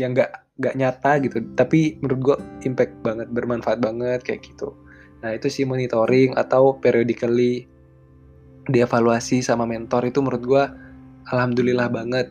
yang 0.00 0.16
nggak 0.16 0.32
nggak 0.60 0.74
nyata 0.76 1.12
gitu. 1.24 1.36
Tapi 1.56 2.00
menurut 2.04 2.20
gue 2.20 2.36
impact 2.68 2.92
banget 3.00 3.28
bermanfaat 3.32 3.80
banget 3.80 4.20
kayak 4.24 4.44
gitu. 4.44 4.76
Nah 5.24 5.36
itu 5.36 5.48
sih 5.48 5.64
monitoring 5.64 6.36
atau 6.36 6.76
periodically 6.76 7.68
dievaluasi 8.68 9.40
sama 9.40 9.64
mentor 9.64 10.06
itu 10.06 10.20
menurut 10.20 10.44
gue 10.44 10.64
alhamdulillah 11.32 11.88
banget. 11.88 12.28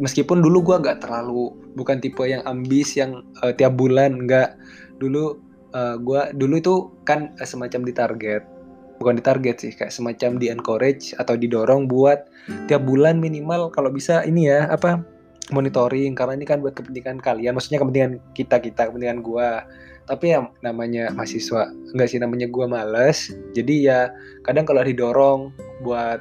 Meskipun 0.00 0.42
dulu 0.42 0.74
gue 0.74 0.76
nggak 0.82 1.06
terlalu 1.06 1.54
bukan 1.78 2.02
tipe 2.02 2.26
yang 2.26 2.42
ambis 2.46 2.98
yang 2.98 3.22
uh, 3.42 3.54
tiap 3.54 3.78
bulan 3.78 4.26
nggak. 4.26 4.58
Dulu 4.98 5.24
uh, 5.72 5.78
eh, 5.78 5.96
gue 6.02 6.20
dulu 6.36 6.54
itu 6.58 6.74
kan 7.06 7.32
semacam 7.42 7.80
ditarget 7.86 8.42
bukan 9.00 9.16
ditarget 9.16 9.56
sih 9.56 9.72
kayak 9.72 9.90
semacam 9.90 10.36
di 10.36 10.52
encourage 10.52 11.16
atau 11.16 11.32
didorong 11.34 11.88
buat 11.88 12.28
tiap 12.68 12.84
bulan 12.84 13.16
minimal 13.16 13.72
kalau 13.72 13.88
bisa 13.88 14.20
ini 14.28 14.52
ya 14.52 14.68
apa 14.68 15.00
monitoring. 15.50 16.12
Karena 16.14 16.36
ini 16.36 16.46
kan 16.46 16.60
buat 16.60 16.76
kepentingan 16.76 17.18
kalian 17.24 17.56
maksudnya 17.56 17.80
kepentingan 17.82 18.20
kita 18.36 18.60
kita 18.60 18.92
kepentingan 18.92 19.24
gua. 19.24 19.64
Tapi 20.04 20.34
ya 20.34 20.44
namanya 20.60 21.10
mahasiswa 21.14 21.70
enggak 21.96 22.08
sih 22.12 22.20
namanya 22.20 22.46
gua 22.52 22.68
males. 22.68 23.32
Jadi 23.56 23.88
ya 23.88 24.12
kadang 24.44 24.68
kalau 24.68 24.84
didorong 24.84 25.54
buat 25.80 26.20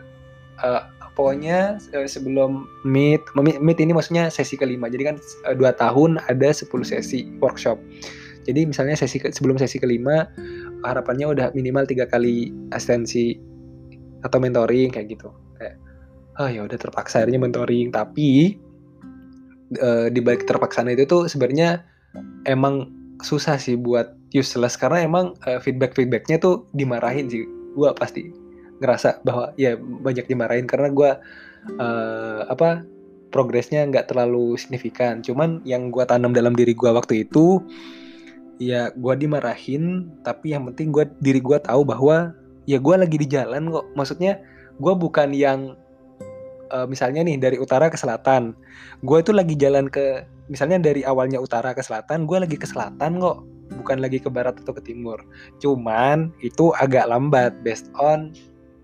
uh, 0.63 0.84
pokoknya 1.20 1.84
uh, 1.94 2.08
sebelum 2.08 2.63
meet 2.88 3.20
meet 3.38 3.80
ini 3.84 3.92
maksudnya 3.92 4.32
sesi 4.32 4.56
kelima. 4.56 4.88
Jadi 4.88 5.04
kan 5.04 5.15
uh, 5.48 5.56
dua 5.58 5.76
tahun 5.76 6.22
ada 6.32 6.50
10 6.54 6.70
sesi 6.86 7.28
workshop. 7.44 7.76
Jadi 8.48 8.65
misalnya 8.65 8.98
sesi 8.98 9.20
sebelum 9.20 9.60
sesi 9.62 9.78
kelima 9.78 10.26
harapannya 10.84 11.26
udah 11.28 11.48
minimal 11.56 11.86
tiga 11.88 12.06
kali 12.08 12.52
asistensi 12.72 13.36
atau 14.24 14.38
mentoring 14.39 14.92
kayak 14.92 15.15
gitu. 15.15 15.30
Kayak 15.56 15.76
oh 16.39 16.50
ya 16.50 16.65
udah 16.65 16.78
terpaksa 16.80 17.24
akhirnya 17.24 17.39
mentoring 17.39 17.92
tapi 17.92 18.60
e, 19.76 19.89
di 20.12 20.20
balik 20.20 20.48
terpaksaan 20.48 20.92
itu 20.92 21.08
tuh 21.08 21.28
sebenarnya 21.28 21.84
emang 22.48 22.92
susah 23.20 23.60
sih 23.60 23.76
buat 23.76 24.15
useless 24.32 24.80
karena 24.80 25.04
emang 25.04 25.36
e, 25.48 25.60
feedback 25.60 25.96
feedbacknya 25.96 26.39
tuh 26.39 26.68
dimarahin 26.76 27.28
sih. 27.28 27.44
Gua 27.76 27.94
pasti 27.96 28.50
ngerasa 28.80 29.22
bahwa 29.28 29.52
ya 29.60 29.76
banyak 29.78 30.26
dimarahin 30.26 30.65
karena 30.65 30.88
gue 30.89 31.12
uh, 31.78 32.42
apa 32.48 32.84
progresnya 33.30 33.86
nggak 33.86 34.10
terlalu 34.10 34.58
signifikan. 34.58 35.22
Cuman 35.22 35.62
yang 35.68 35.94
gue 35.94 36.02
tanam 36.08 36.34
dalam 36.34 36.56
diri 36.56 36.74
gue 36.74 36.89
waktu 36.89 37.30
itu 37.30 37.62
ya 38.60 38.91
gue 38.91 39.13
dimarahin 39.15 40.12
tapi 40.22 40.52
yang 40.52 40.67
penting 40.69 40.91
gue 40.91 41.08
diri 41.24 41.39
gue 41.39 41.58
tahu 41.63 41.88
bahwa 41.88 42.36
ya 42.69 42.78
gue 42.78 42.95
lagi 43.00 43.17
di 43.17 43.28
jalan 43.28 43.72
kok. 43.74 43.88
Maksudnya 43.98 44.38
gue 44.78 44.93
bukan 44.93 45.34
yang 45.34 45.74
uh, 46.69 46.86
misalnya 46.86 47.26
nih 47.26 47.39
dari 47.39 47.58
utara 47.58 47.89
ke 47.89 47.98
selatan. 47.98 48.54
Gue 49.02 49.24
itu 49.24 49.34
lagi 49.34 49.58
jalan 49.58 49.89
ke 49.89 50.28
misalnya 50.52 50.78
dari 50.78 51.02
awalnya 51.02 51.41
utara 51.41 51.74
ke 51.74 51.82
selatan 51.82 52.30
gue 52.30 52.38
lagi 52.38 52.60
ke 52.60 52.67
selatan 52.69 53.17
kok. 53.17 53.41
Bukan 53.69 53.98
lagi 54.02 54.22
ke 54.22 54.30
barat 54.30 54.60
atau 54.62 54.76
ke 54.76 54.84
timur. 54.86 55.17
Cuman 55.58 56.30
itu 56.45 56.69
agak 56.78 57.10
lambat 57.10 57.58
based 57.65 57.89
on 57.98 58.36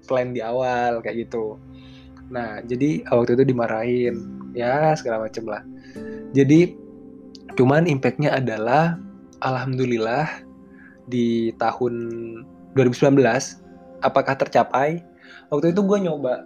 plan 0.10 0.34
di 0.34 0.42
awal 0.42 1.04
kayak 1.06 1.30
gitu. 1.30 1.62
Nah 2.34 2.64
jadi 2.66 3.06
waktu 3.12 3.38
itu 3.38 3.44
dimarahin. 3.46 4.16
Ya 4.56 4.98
segala 4.98 5.28
macem 5.30 5.46
lah. 5.46 5.62
Jadi 6.34 6.74
cuman 7.56 7.88
impactnya 7.88 8.36
adalah 8.36 9.00
alhamdulillah 9.42 10.46
di 11.10 11.52
tahun 11.60 11.94
2019 12.76 13.24
apakah 14.04 14.36
tercapai? 14.38 15.02
Waktu 15.50 15.72
itu 15.74 15.82
gue 15.86 16.00
nyoba. 16.06 16.46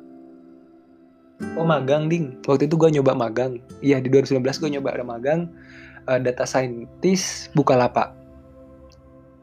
Oh 1.56 1.64
magang 1.64 2.12
ding. 2.12 2.40
Waktu 2.46 2.68
itu 2.68 2.76
gue 2.76 3.00
nyoba 3.00 3.16
magang. 3.16 3.60
Iya 3.80 4.04
di 4.04 4.12
2019 4.12 4.62
gue 4.62 4.70
nyoba 4.80 4.90
ada 4.96 5.06
magang 5.08 5.50
uh, 6.08 6.20
data 6.20 6.44
scientist 6.44 7.52
Bukalapak. 7.56 8.14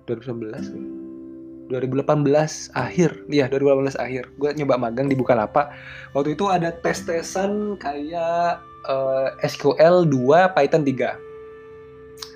2019 0.06 1.72
2018 1.72 2.70
akhir. 2.78 3.10
Iya 3.32 3.50
2018 3.50 3.98
akhir. 3.98 4.24
Gue 4.38 4.50
nyoba 4.54 4.78
magang 4.78 5.08
di 5.10 5.16
Bukalapak. 5.18 5.72
Waktu 6.14 6.38
itu 6.38 6.46
ada 6.46 6.70
tes-tesan 6.84 7.80
kayak 7.80 8.60
uh, 8.86 9.34
SQL 9.42 10.06
2 10.06 10.54
Python 10.54 10.84
3 10.86 11.25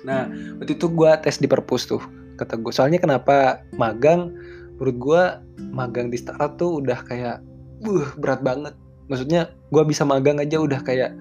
nah 0.07 0.29
waktu 0.61 0.73
itu 0.77 0.87
gue 0.89 1.11
tes 1.21 1.37
di 1.37 1.47
perpus 1.49 1.85
tuh 1.85 2.01
kata 2.41 2.57
gue 2.57 2.73
soalnya 2.73 2.97
kenapa 2.97 3.61
magang? 3.77 4.33
Menurut 4.81 4.97
gue 4.97 5.23
magang 5.69 6.09
di 6.09 6.17
startup 6.17 6.57
tuh 6.57 6.81
udah 6.81 7.05
kayak 7.05 7.37
uh 7.85 8.09
berat 8.17 8.41
banget. 8.41 8.73
Maksudnya 9.13 9.53
gue 9.69 9.83
bisa 9.85 10.01
magang 10.01 10.41
aja 10.41 10.57
udah 10.57 10.81
kayak 10.81 11.13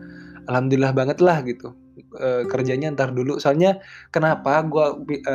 alhamdulillah 0.49 0.96
banget 0.96 1.20
lah 1.20 1.44
gitu. 1.44 1.77
E, 2.16 2.49
kerjanya 2.49 2.88
ntar 2.96 3.12
dulu. 3.12 3.37
Soalnya 3.37 3.85
kenapa 4.09 4.64
gue 4.64 5.12
e, 5.12 5.35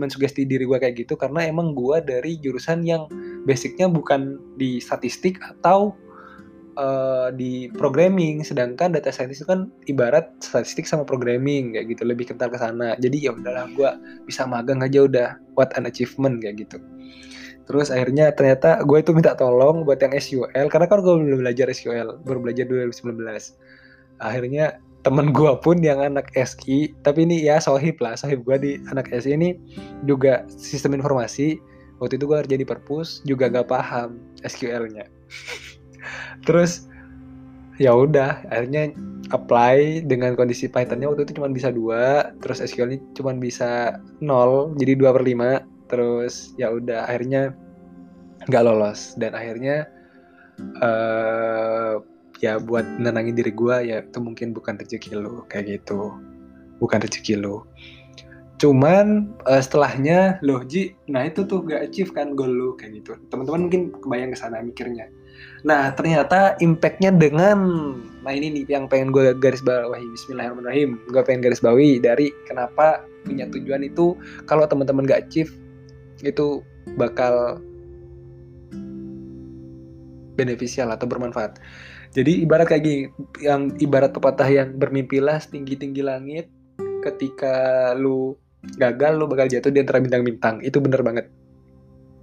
mensugesti 0.00 0.48
diri 0.48 0.64
gue 0.64 0.80
kayak 0.80 1.04
gitu? 1.04 1.20
Karena 1.20 1.44
emang 1.44 1.76
gue 1.76 2.00
dari 2.00 2.40
jurusan 2.40 2.88
yang 2.88 3.04
basicnya 3.44 3.92
bukan 3.92 4.40
di 4.56 4.80
statistik 4.80 5.36
atau 5.44 5.92
e, 6.76 6.88
di 7.36 7.52
programming 7.72 8.42
sedangkan 8.42 8.92
data 8.92 9.12
scientist 9.12 9.44
itu 9.44 9.48
kan 9.48 9.68
ibarat 9.88 10.32
statistik 10.40 10.88
sama 10.88 11.06
programming 11.06 11.76
kayak 11.76 11.92
gitu. 11.92 12.02
Lebih 12.08 12.32
kental 12.32 12.52
ke 12.52 12.58
sana. 12.58 12.94
Jadi 12.98 13.28
ya 13.28 13.36
udahlah 13.36 13.68
gue 13.72 13.90
bisa 14.24 14.44
magang 14.48 14.80
aja 14.80 15.04
udah. 15.04 15.28
What 15.56 15.76
an 15.76 15.88
achievement 15.88 16.40
kayak 16.40 16.66
gitu. 16.66 16.80
Terus 17.68 17.94
akhirnya 17.94 18.34
ternyata 18.34 18.82
gue 18.82 18.98
itu 18.98 19.14
minta 19.14 19.38
tolong 19.38 19.86
buat 19.86 20.02
yang 20.02 20.12
SQL 20.12 20.66
karena 20.66 20.86
kan 20.90 20.98
gue 21.00 21.14
belum 21.14 21.40
belajar 21.46 21.70
SQL 21.70 22.24
baru 22.26 22.38
belajar 22.42 22.66
2019 22.66 23.22
akhirnya 24.18 24.78
temen 25.02 25.34
gue 25.34 25.50
pun 25.58 25.82
yang 25.82 25.98
anak 25.98 26.30
SI 26.38 26.94
tapi 27.02 27.26
ini 27.26 27.46
ya 27.46 27.62
sohib 27.62 27.98
lah. 28.02 28.18
Sohib 28.18 28.42
gue 28.46 28.56
di 28.58 28.72
anak 28.90 29.10
SI 29.10 29.34
ini 29.34 29.58
juga 30.06 30.46
sistem 30.50 30.98
informasi. 30.98 31.58
Waktu 32.02 32.18
itu 32.18 32.26
gue 32.26 32.38
kerja 32.42 32.56
di 32.58 32.66
perpus 32.66 33.22
juga 33.22 33.46
gak 33.46 33.70
paham 33.70 34.18
SQL-nya 34.42 35.06
terus 36.44 36.88
ya 37.80 37.92
udah 37.96 38.44
akhirnya 38.52 38.92
apply 39.32 40.04
dengan 40.04 40.36
kondisi 40.36 40.68
Python-nya 40.68 41.08
waktu 41.08 41.24
itu 41.24 41.40
cuma 41.40 41.48
bisa 41.48 41.72
dua 41.72 42.34
terus 42.44 42.60
SQL-nya 42.60 43.00
cuma 43.16 43.32
bisa 43.32 43.96
nol 44.20 44.76
jadi 44.76 44.98
dua 44.98 45.10
per 45.16 45.24
lima. 45.24 45.64
Terus 45.88 46.56
ya 46.56 46.72
udah 46.72 47.04
akhirnya 47.08 47.52
nggak 48.48 48.64
lolos. 48.64 49.16
Dan 49.16 49.32
akhirnya 49.36 49.88
uh, 50.80 52.00
ya 52.40 52.60
buat 52.60 52.84
nenangin 53.00 53.36
diri 53.36 53.52
gue 53.54 53.76
ya 53.92 54.04
itu 54.04 54.18
mungkin 54.20 54.52
bukan 54.52 54.76
rezeki 54.76 55.16
lo 55.16 55.44
kayak 55.48 55.80
gitu. 55.80 56.12
Bukan 56.78 56.98
rezeki 57.02 57.40
lo 57.40 57.68
cuman 58.62 59.26
uh, 59.50 59.58
setelahnya 59.58 60.38
loh 60.46 60.62
Ji 60.62 60.94
nah 61.10 61.26
itu 61.26 61.42
tuh 61.42 61.66
gak 61.66 61.90
achieve 61.90 62.14
kan 62.14 62.38
goal 62.38 62.46
lo 62.54 62.70
kayak 62.78 63.02
gitu. 63.02 63.18
Teman-teman 63.26 63.66
mungkin 63.66 63.90
kebayang 63.90 64.30
ke 64.30 64.38
sana 64.38 64.62
mikirnya 64.62 65.10
nah 65.62 65.94
ternyata 65.94 66.58
impactnya 66.58 67.14
dengan 67.14 67.58
nah 68.22 68.32
ini 68.34 68.62
nih 68.62 68.64
yang 68.78 68.84
pengen 68.86 69.10
gue 69.14 69.34
garis 69.38 69.62
bawahi 69.62 70.06
Bismillahirrahmanirrahim 70.14 70.98
gue 71.10 71.22
pengen 71.22 71.42
garis 71.42 71.62
bawahi 71.62 72.02
dari 72.02 72.30
kenapa 72.46 73.02
punya 73.22 73.46
tujuan 73.50 73.86
itu 73.86 74.18
kalau 74.46 74.66
teman-teman 74.66 75.06
gak 75.06 75.26
achieve 75.26 75.54
itu 76.22 76.62
bakal 76.94 77.58
beneficial 80.34 80.88
atau 80.90 81.04
bermanfaat. 81.04 81.60
Jadi 82.12 82.44
ibarat 82.44 82.68
kayak 82.68 82.82
gini, 82.84 83.00
yang 83.40 83.72
ibarat 83.80 84.12
pepatah 84.12 84.48
yang 84.48 84.76
bermimpilah 84.76 85.40
setinggi-tinggi 85.40 86.04
langit, 86.04 86.48
ketika 87.04 87.92
lu 87.96 88.36
gagal 88.76 89.16
lu 89.16 89.24
bakal 89.26 89.48
jatuh 89.48 89.72
di 89.72 89.80
antara 89.80 90.00
bintang-bintang. 90.00 90.60
Itu 90.60 90.80
bener 90.80 91.00
banget. 91.00 91.26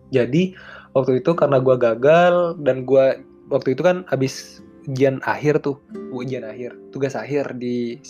Jadi 0.10 0.54
waktu 0.94 1.22
itu 1.22 1.32
karena 1.38 1.58
gue 1.62 1.76
gagal 1.76 2.58
dan 2.62 2.86
gue 2.86 3.22
waktu 3.50 3.74
itu 3.74 3.82
kan 3.82 4.06
habis 4.10 4.64
ujian 4.90 5.22
akhir 5.26 5.62
tuh, 5.62 5.78
ujian 6.14 6.46
akhir, 6.46 6.74
tugas 6.90 7.14
akhir 7.14 7.58
di 7.62 8.02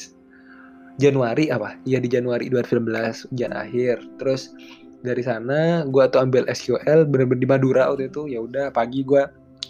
Januari 1.00 1.48
apa? 1.48 1.80
Iya 1.88 2.04
di 2.04 2.12
Januari 2.12 2.52
2019 2.52 3.32
ujian 3.36 3.56
akhir. 3.56 4.04
Terus 4.20 4.52
dari 5.00 5.24
sana 5.24 5.88
gue 5.88 6.04
tuh 6.12 6.20
ambil 6.20 6.44
SQL 6.52 7.08
bener-bener 7.08 7.40
di 7.40 7.48
Madura 7.48 7.88
waktu 7.88 8.12
itu 8.12 8.28
ya 8.28 8.44
udah 8.44 8.68
pagi 8.76 9.08
gue 9.08 9.24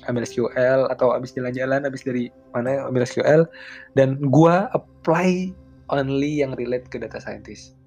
ambil 0.09 0.25
SQL 0.25 0.89
atau 0.89 1.13
abis 1.13 1.37
jalan-jalan 1.37 1.85
abis 1.85 2.01
dari 2.01 2.33
mana 2.49 2.89
ambil 2.89 3.05
SQL 3.05 3.45
dan 3.93 4.17
gue 4.17 4.55
apply 4.73 5.53
only 5.93 6.41
yang 6.41 6.57
relate 6.57 6.89
ke 6.89 6.97
data 6.97 7.21
scientist 7.21 7.77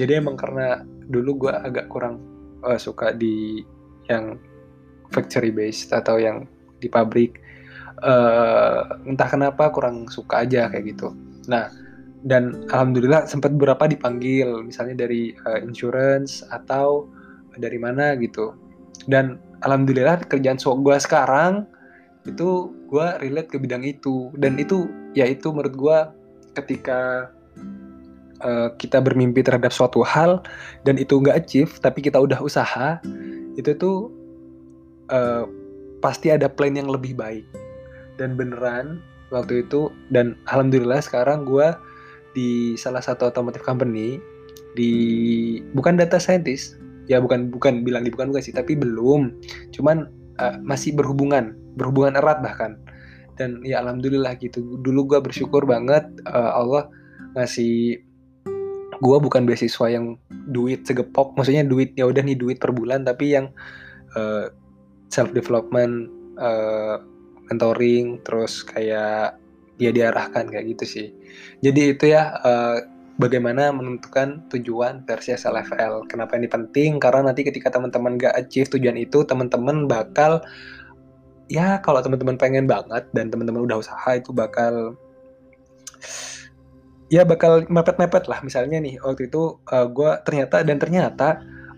jadi 0.00 0.20
emang 0.20 0.40
karena 0.40 0.80
dulu 1.12 1.48
gue 1.48 1.52
agak 1.52 1.92
kurang 1.92 2.24
uh, 2.64 2.80
suka 2.80 3.12
di 3.12 3.64
yang 4.10 4.38
factory 5.10 5.54
based 5.54 5.94
atau 5.94 6.18
yang 6.18 6.46
di 6.82 6.90
pabrik 6.90 7.40
uh, 8.02 9.00
entah 9.06 9.28
kenapa 9.30 9.70
kurang 9.72 10.10
suka 10.10 10.44
aja 10.44 10.68
kayak 10.68 10.96
gitu. 10.96 11.14
Nah 11.48 11.70
dan 12.26 12.66
alhamdulillah 12.74 13.30
sempat 13.30 13.54
beberapa 13.54 13.86
dipanggil 13.86 14.66
misalnya 14.66 15.06
dari 15.06 15.32
uh, 15.46 15.62
insurance 15.62 16.42
atau 16.50 17.06
dari 17.56 17.78
mana 17.78 18.18
gitu. 18.18 18.52
Dan 19.06 19.38
alhamdulillah 19.62 20.26
kerjaan 20.26 20.58
so 20.58 20.74
gue 20.74 20.96
sekarang 20.98 21.64
itu 22.26 22.74
gue 22.90 23.06
relate 23.22 23.48
ke 23.54 23.56
bidang 23.62 23.86
itu. 23.86 24.34
Dan 24.34 24.58
itu 24.58 24.90
ya 25.14 25.24
itu 25.30 25.54
menurut 25.54 25.74
gue 25.78 25.98
ketika 26.58 27.30
uh, 28.42 28.68
kita 28.76 28.98
bermimpi 29.00 29.44
terhadap 29.44 29.70
suatu 29.70 30.02
hal 30.02 30.42
dan 30.84 30.96
itu 31.00 31.20
nggak 31.20 31.36
achieve 31.36 31.72
tapi 31.80 32.02
kita 32.04 32.18
udah 32.20 32.40
usaha 32.42 32.98
itu 33.56 33.72
tuh 33.76 34.12
uh, 35.10 35.44
pasti 36.04 36.30
ada 36.30 36.46
plan 36.46 36.76
yang 36.76 36.88
lebih 36.88 37.16
baik. 37.16 37.44
Dan 38.16 38.36
beneran 38.36 39.04
waktu 39.28 39.66
itu 39.66 39.92
dan 40.08 40.38
alhamdulillah 40.48 41.02
sekarang 41.02 41.44
gue 41.44 41.68
di 42.32 42.76
salah 42.78 43.02
satu 43.02 43.28
otomotif 43.28 43.64
company 43.64 44.20
di 44.76 44.92
bukan 45.72 45.96
data 45.96 46.20
scientist 46.20 46.76
ya 47.08 47.18
bukan 47.18 47.48
bukan 47.48 47.80
bilang 47.80 48.04
di 48.04 48.12
bukan 48.12 48.32
bukan 48.32 48.44
sih 48.44 48.54
tapi 48.54 48.76
belum. 48.76 49.34
Cuman 49.72 50.08
uh, 50.40 50.56
masih 50.64 50.96
berhubungan 50.96 51.56
berhubungan 51.76 52.16
erat 52.16 52.40
bahkan. 52.40 52.80
Dan 53.36 53.60
ya 53.68 53.84
alhamdulillah 53.84 54.40
gitu 54.40 54.80
dulu 54.80 55.16
gue 55.16 55.20
bersyukur 55.20 55.68
banget 55.68 56.08
uh, 56.24 56.56
Allah 56.56 56.88
ngasih 57.36 58.05
gue 59.00 59.16
bukan 59.20 59.44
beasiswa 59.44 59.86
yang 59.90 60.16
duit 60.30 60.84
segepok. 60.88 61.36
Maksudnya 61.36 61.66
duit 61.66 61.92
ya 61.96 62.08
udah 62.08 62.22
nih 62.22 62.36
duit 62.38 62.56
per 62.60 62.72
bulan 62.72 63.04
tapi 63.04 63.36
yang 63.36 63.52
uh, 64.16 64.48
self 65.12 65.30
development 65.32 66.10
uh, 66.40 67.00
mentoring 67.48 68.18
terus 68.26 68.66
kayak 68.66 69.38
dia 69.76 69.90
diarahkan 69.92 70.48
kayak 70.48 70.76
gitu 70.76 70.84
sih. 70.84 71.06
Jadi 71.60 71.96
itu 71.96 72.10
ya 72.10 72.32
uh, 72.40 72.80
bagaimana 73.20 73.72
menentukan 73.72 74.44
tujuan 74.52 75.04
versi 75.04 75.36
SLFL 75.36 76.08
kenapa 76.08 76.36
ini 76.36 76.48
penting? 76.48 76.96
Karena 77.00 77.32
nanti 77.32 77.44
ketika 77.44 77.72
teman-teman 77.72 78.16
gak 78.20 78.34
achieve 78.36 78.72
tujuan 78.72 78.96
itu 78.96 79.24
teman-teman 79.24 79.88
bakal 79.88 80.40
ya 81.46 81.78
kalau 81.80 82.02
teman-teman 82.02 82.36
pengen 82.36 82.66
banget 82.66 83.06
dan 83.14 83.30
teman-teman 83.30 83.64
udah 83.64 83.78
usaha 83.78 84.10
itu 84.18 84.34
bakal 84.34 84.98
ya 87.08 87.22
bakal 87.22 87.66
mepet-mepet 87.70 88.26
lah. 88.26 88.42
Misalnya 88.42 88.82
nih 88.82 88.98
waktu 89.02 89.30
itu 89.30 89.58
uh, 89.70 89.74
eh, 89.82 89.86
gue 89.90 90.10
ternyata 90.26 90.62
dan 90.66 90.76
ternyata 90.78 91.28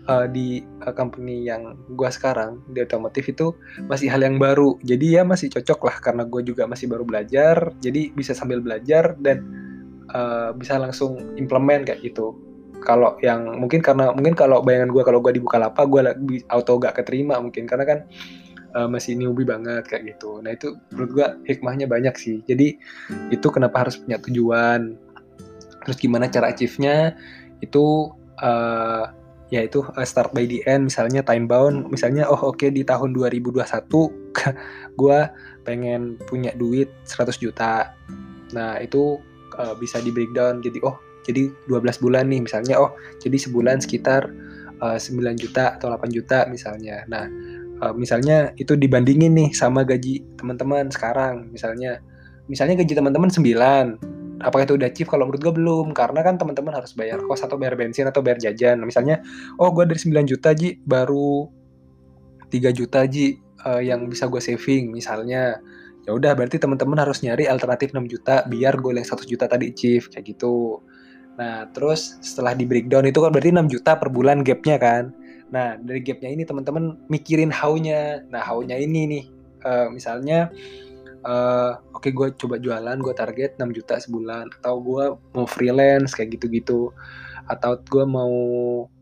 uh, 0.09 0.25
di 0.25 0.65
uh, 0.85 0.93
company 0.93 1.45
yang 1.45 1.77
gue 1.93 2.09
sekarang 2.09 2.61
di 2.73 2.81
otomotif 2.81 3.29
itu 3.29 3.53
masih 3.85 4.09
hal 4.09 4.25
yang 4.25 4.41
baru. 4.41 4.77
Jadi 4.81 5.19
ya 5.19 5.23
masih 5.25 5.53
cocok 5.53 5.79
lah 5.85 5.95
karena 6.01 6.23
gue 6.25 6.41
juga 6.41 6.65
masih 6.65 6.89
baru 6.89 7.05
belajar. 7.05 7.73
Jadi 7.81 8.13
bisa 8.13 8.33
sambil 8.33 8.61
belajar 8.61 9.13
dan 9.21 9.45
uh, 10.13 10.49
bisa 10.57 10.81
langsung 10.81 11.37
implement 11.37 11.85
kayak 11.85 12.01
gitu. 12.01 12.33
Kalau 12.79 13.19
yang 13.19 13.59
mungkin 13.59 13.83
karena 13.83 14.15
mungkin 14.15 14.33
kalau 14.39 14.63
bayangan 14.63 14.89
gue 14.95 15.03
kalau 15.03 15.19
gue 15.19 15.35
dibuka 15.35 15.59
lapa 15.59 15.83
gue 15.83 15.99
auto 16.49 16.79
gak 16.79 16.95
keterima 17.03 17.37
mungkin. 17.37 17.67
Karena 17.67 17.85
kan 17.85 17.99
uh, 18.75 18.87
masih 18.89 19.17
newbie 19.17 19.45
banget 19.45 19.85
kayak 19.85 20.15
gitu. 20.15 20.41
Nah 20.41 20.53
itu 20.53 20.77
menurut 20.93 21.11
gue 21.13 21.27
hikmahnya 21.49 21.85
banyak 21.89 22.15
sih. 22.17 22.41
Jadi 22.45 22.77
itu 23.33 23.47
kenapa 23.49 23.87
harus 23.87 23.97
punya 23.97 24.17
tujuan 24.21 25.08
terus 25.89 25.97
gimana 25.97 26.29
cara 26.29 26.53
achieve-nya? 26.53 27.17
Itu 27.65 28.13
uh, 28.37 29.09
yaitu 29.49 29.81
uh, 29.81 30.05
start 30.05 30.29
by 30.37 30.45
the 30.45 30.61
end. 30.69 30.93
Misalnya 30.93 31.25
time 31.25 31.49
bound. 31.49 31.89
Misalnya 31.89 32.29
oh 32.29 32.53
oke 32.53 32.61
okay, 32.61 32.69
di 32.69 32.85
tahun 32.85 33.17
2021 33.17 33.65
gue 35.01 35.19
pengen 35.65 36.21
punya 36.29 36.53
duit 36.53 36.93
100 37.09 37.41
juta. 37.41 37.97
Nah 38.53 38.77
itu 38.77 39.17
uh, 39.57 39.73
bisa 39.81 39.97
di 39.99 40.13
breakdown. 40.13 40.61
Jadi 40.61 40.77
oh 40.85 41.01
jadi 41.25 41.49
12 41.65 42.01
bulan 42.05 42.29
nih 42.29 42.41
misalnya 42.45 42.77
oh 42.77 42.93
jadi 43.21 43.37
sebulan 43.37 43.81
sekitar 43.81 44.29
uh, 44.81 44.97
9 44.97 45.17
juta 45.41 45.77
atau 45.81 45.89
8 45.89 46.05
juta 46.13 46.45
misalnya. 46.45 47.01
Nah 47.09 47.25
uh, 47.81 47.93
misalnya 47.97 48.53
itu 48.61 48.77
dibandingin 48.77 49.33
nih 49.33 49.49
sama 49.57 49.81
gaji 49.81 50.21
teman-teman 50.37 50.93
sekarang. 50.93 51.49
Misalnya 51.49 51.97
misalnya 52.45 52.77
gaji 52.77 52.93
teman-teman 52.93 53.33
9 53.33 54.18
apakah 54.43 54.63
itu 54.65 54.75
udah 54.79 54.87
achieve? 54.87 55.09
Kalau 55.09 55.27
menurut 55.27 55.41
gue 55.41 55.53
belum 55.55 55.87
karena 55.91 56.19
kan 56.23 56.35
teman-teman 56.39 56.75
harus 56.75 56.95
bayar 56.95 57.19
kos 57.23 57.43
atau 57.43 57.59
bayar 57.59 57.75
bensin 57.75 58.07
atau 58.07 58.23
bayar 58.23 58.39
jajan. 58.39 58.79
Misalnya 58.83 59.21
oh 59.59 59.69
gue 59.71 59.85
dari 59.87 59.99
9 59.99 60.25
juta 60.27 60.49
ji 60.55 60.79
baru 60.83 61.47
3 62.49 62.73
juta 62.73 63.05
ji 63.05 63.37
uh, 63.67 63.81
yang 63.83 64.07
bisa 64.07 64.27
gue 64.27 64.41
saving 64.41 64.91
misalnya. 64.91 65.59
Ya 66.07 66.15
udah 66.15 66.33
berarti 66.33 66.57
teman-teman 66.57 66.97
harus 66.97 67.21
nyari 67.21 67.45
alternatif 67.45 67.93
6 67.93 68.01
juta 68.09 68.41
biar 68.47 68.79
gue 68.79 68.91
yang 68.95 69.05
1 69.05 69.29
juta 69.29 69.45
tadi 69.45 69.69
achieve 69.69 70.09
kayak 70.09 70.25
gitu. 70.25 70.81
Nah 71.37 71.69
terus 71.71 72.17
setelah 72.19 72.55
di 72.55 72.65
breakdown 72.65 73.05
itu 73.07 73.19
kan 73.21 73.31
berarti 73.31 73.51
6 73.53 73.69
juta 73.69 73.91
per 73.99 74.09
bulan 74.09 74.41
gapnya 74.41 74.79
kan. 74.79 75.11
Nah 75.51 75.77
dari 75.77 76.01
gapnya 76.01 76.29
ini 76.31 76.43
teman-teman 76.47 76.97
mikirin 77.11 77.51
how-nya. 77.53 78.25
Nah 78.31 78.41
how-nya 78.41 78.79
ini 78.79 79.01
nih 79.05 79.23
uh, 79.63 79.87
misalnya 79.91 80.49
uh, 81.25 81.79
oke 81.95 82.05
okay, 82.05 82.11
gue 82.11 82.27
coba 82.35 82.55
jualan 82.59 82.97
gue 82.99 83.13
target 83.15 83.59
6 83.59 83.77
juta 83.77 83.95
sebulan 83.99 84.51
atau 84.61 84.79
gue 84.79 85.05
mau 85.35 85.47
freelance 85.47 86.15
kayak 86.15 86.39
gitu-gitu. 86.39 86.91
Atau 87.49 87.81
gue 87.89 88.05
mau 88.05 88.33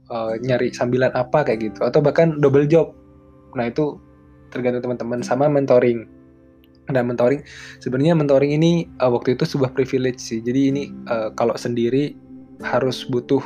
uh, 0.09 0.33
nyari 0.39 0.71
sambilan 0.71 1.13
apa 1.13 1.43
kayak 1.43 1.73
gitu. 1.73 1.79
Atau 1.85 1.99
bahkan 2.01 2.39
double 2.39 2.65
job. 2.65 2.95
Nah 3.53 3.67
itu 3.69 3.99
tergantung 4.49 4.85
teman-teman 4.85 5.21
sama 5.21 5.51
mentoring. 5.51 6.07
Dan 6.87 7.03
mentoring 7.03 7.43
sebenarnya 7.83 8.15
mentoring 8.15 8.55
ini 8.55 8.87
uh, 9.03 9.11
waktu 9.11 9.35
itu 9.35 9.43
sebuah 9.43 9.75
privilege 9.75 10.23
sih. 10.23 10.39
Jadi 10.39 10.61
ini 10.71 10.83
uh, 11.11 11.35
kalau 11.35 11.53
sendiri 11.59 12.15
harus 12.63 13.05
butuh 13.05 13.43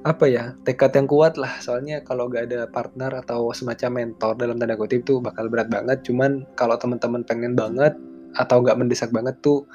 apa 0.00 0.24
ya 0.24 0.56
tekad 0.64 0.96
yang 0.96 1.08
kuat 1.08 1.36
lah. 1.36 1.60
Soalnya 1.60 2.00
kalau 2.00 2.32
gak 2.32 2.48
ada 2.48 2.64
partner 2.68 3.20
atau 3.20 3.52
semacam 3.52 4.04
mentor 4.04 4.32
dalam 4.40 4.56
tanda 4.56 4.76
kutip 4.76 5.04
tuh 5.04 5.20
bakal 5.20 5.52
berat 5.52 5.68
banget. 5.68 6.00
Cuman 6.04 6.48
kalau 6.56 6.76
teman-teman 6.80 7.20
pengen 7.24 7.52
banget 7.52 7.92
atau 8.36 8.64
gak 8.64 8.78
mendesak 8.80 9.12
banget 9.12 9.36
tuh 9.44 9.68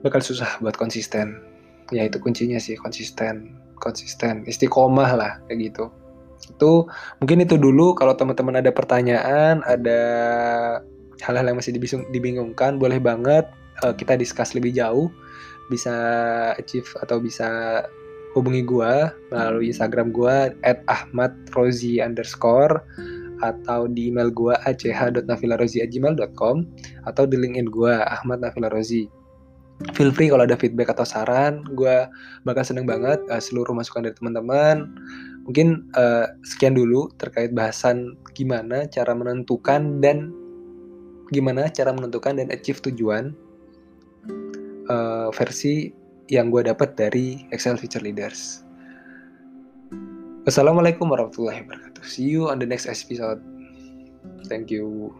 bakal 0.00 0.24
susah 0.24 0.56
buat 0.64 0.76
konsisten. 0.80 1.36
Ya 1.92 2.08
itu 2.08 2.16
kuncinya 2.16 2.56
sih 2.56 2.80
konsisten 2.80 3.60
konsisten. 3.76 4.48
Istiqomah 4.48 5.10
lah 5.12 5.32
kayak 5.48 5.58
gitu. 5.68 5.84
Itu 6.56 6.88
mungkin 7.20 7.44
itu 7.44 7.60
dulu. 7.60 7.92
Kalau 7.92 8.16
teman-teman 8.16 8.64
ada 8.64 8.72
pertanyaan 8.72 9.60
ada 9.68 10.00
hal-hal 11.20 11.44
yang 11.44 11.60
masih 11.60 11.76
dibingungkan 12.08 12.80
boleh 12.80 13.00
banget 13.00 13.48
uh, 13.84 13.92
kita 13.92 14.16
discuss 14.16 14.56
lebih 14.56 14.72
jauh. 14.72 15.12
Bisa 15.68 15.92
achieve 16.56 16.88
atau 17.00 17.20
bisa 17.20 17.84
hubungi 18.34 18.66
gue 18.66 18.92
melalui 19.30 19.70
Instagram 19.70 20.10
gue 20.10 20.52
at 20.66 20.82
Ahmad 20.90 21.32
Rozi 21.54 22.02
underscore 22.02 22.82
atau 23.42 23.86
di 23.90 24.10
email 24.10 24.30
gue 24.30 24.54
ach.nafilarozi@gmail.com 24.66 26.56
atau 27.06 27.24
di 27.26 27.36
LinkedIn 27.38 27.70
gue 27.70 27.94
Ahmad 27.94 28.42
Nafila 28.42 28.70
Rozi. 28.70 29.06
Feel 29.98 30.14
free 30.14 30.30
kalau 30.30 30.46
ada 30.46 30.54
feedback 30.54 30.94
atau 30.94 31.02
saran, 31.02 31.66
gue 31.74 32.06
bakal 32.46 32.62
seneng 32.62 32.86
banget 32.86 33.18
uh, 33.26 33.42
seluruh 33.42 33.74
masukan 33.74 34.06
dari 34.06 34.14
teman-teman. 34.14 34.86
Mungkin 35.44 35.90
uh, 35.98 36.30
sekian 36.46 36.78
dulu 36.78 37.10
terkait 37.18 37.50
bahasan 37.50 38.14
gimana 38.38 38.86
cara 38.86 39.12
menentukan 39.12 39.98
dan 39.98 40.30
gimana 41.34 41.66
cara 41.74 41.90
menentukan 41.90 42.38
dan 42.38 42.54
achieve 42.54 42.78
tujuan 42.86 43.34
uh, 44.88 45.28
versi 45.34 45.90
yang 46.28 46.48
gue 46.48 46.64
dapat 46.64 46.96
dari 46.96 47.44
Excel 47.52 47.76
Feature 47.76 48.04
Leaders. 48.04 48.64
Wassalamualaikum 50.44 51.08
warahmatullahi 51.08 51.64
wabarakatuh. 51.64 52.04
See 52.04 52.28
you 52.28 52.52
on 52.52 52.60
the 52.60 52.68
next 52.68 52.84
episode. 52.84 53.40
Thank 54.44 54.68
you. 54.68 55.16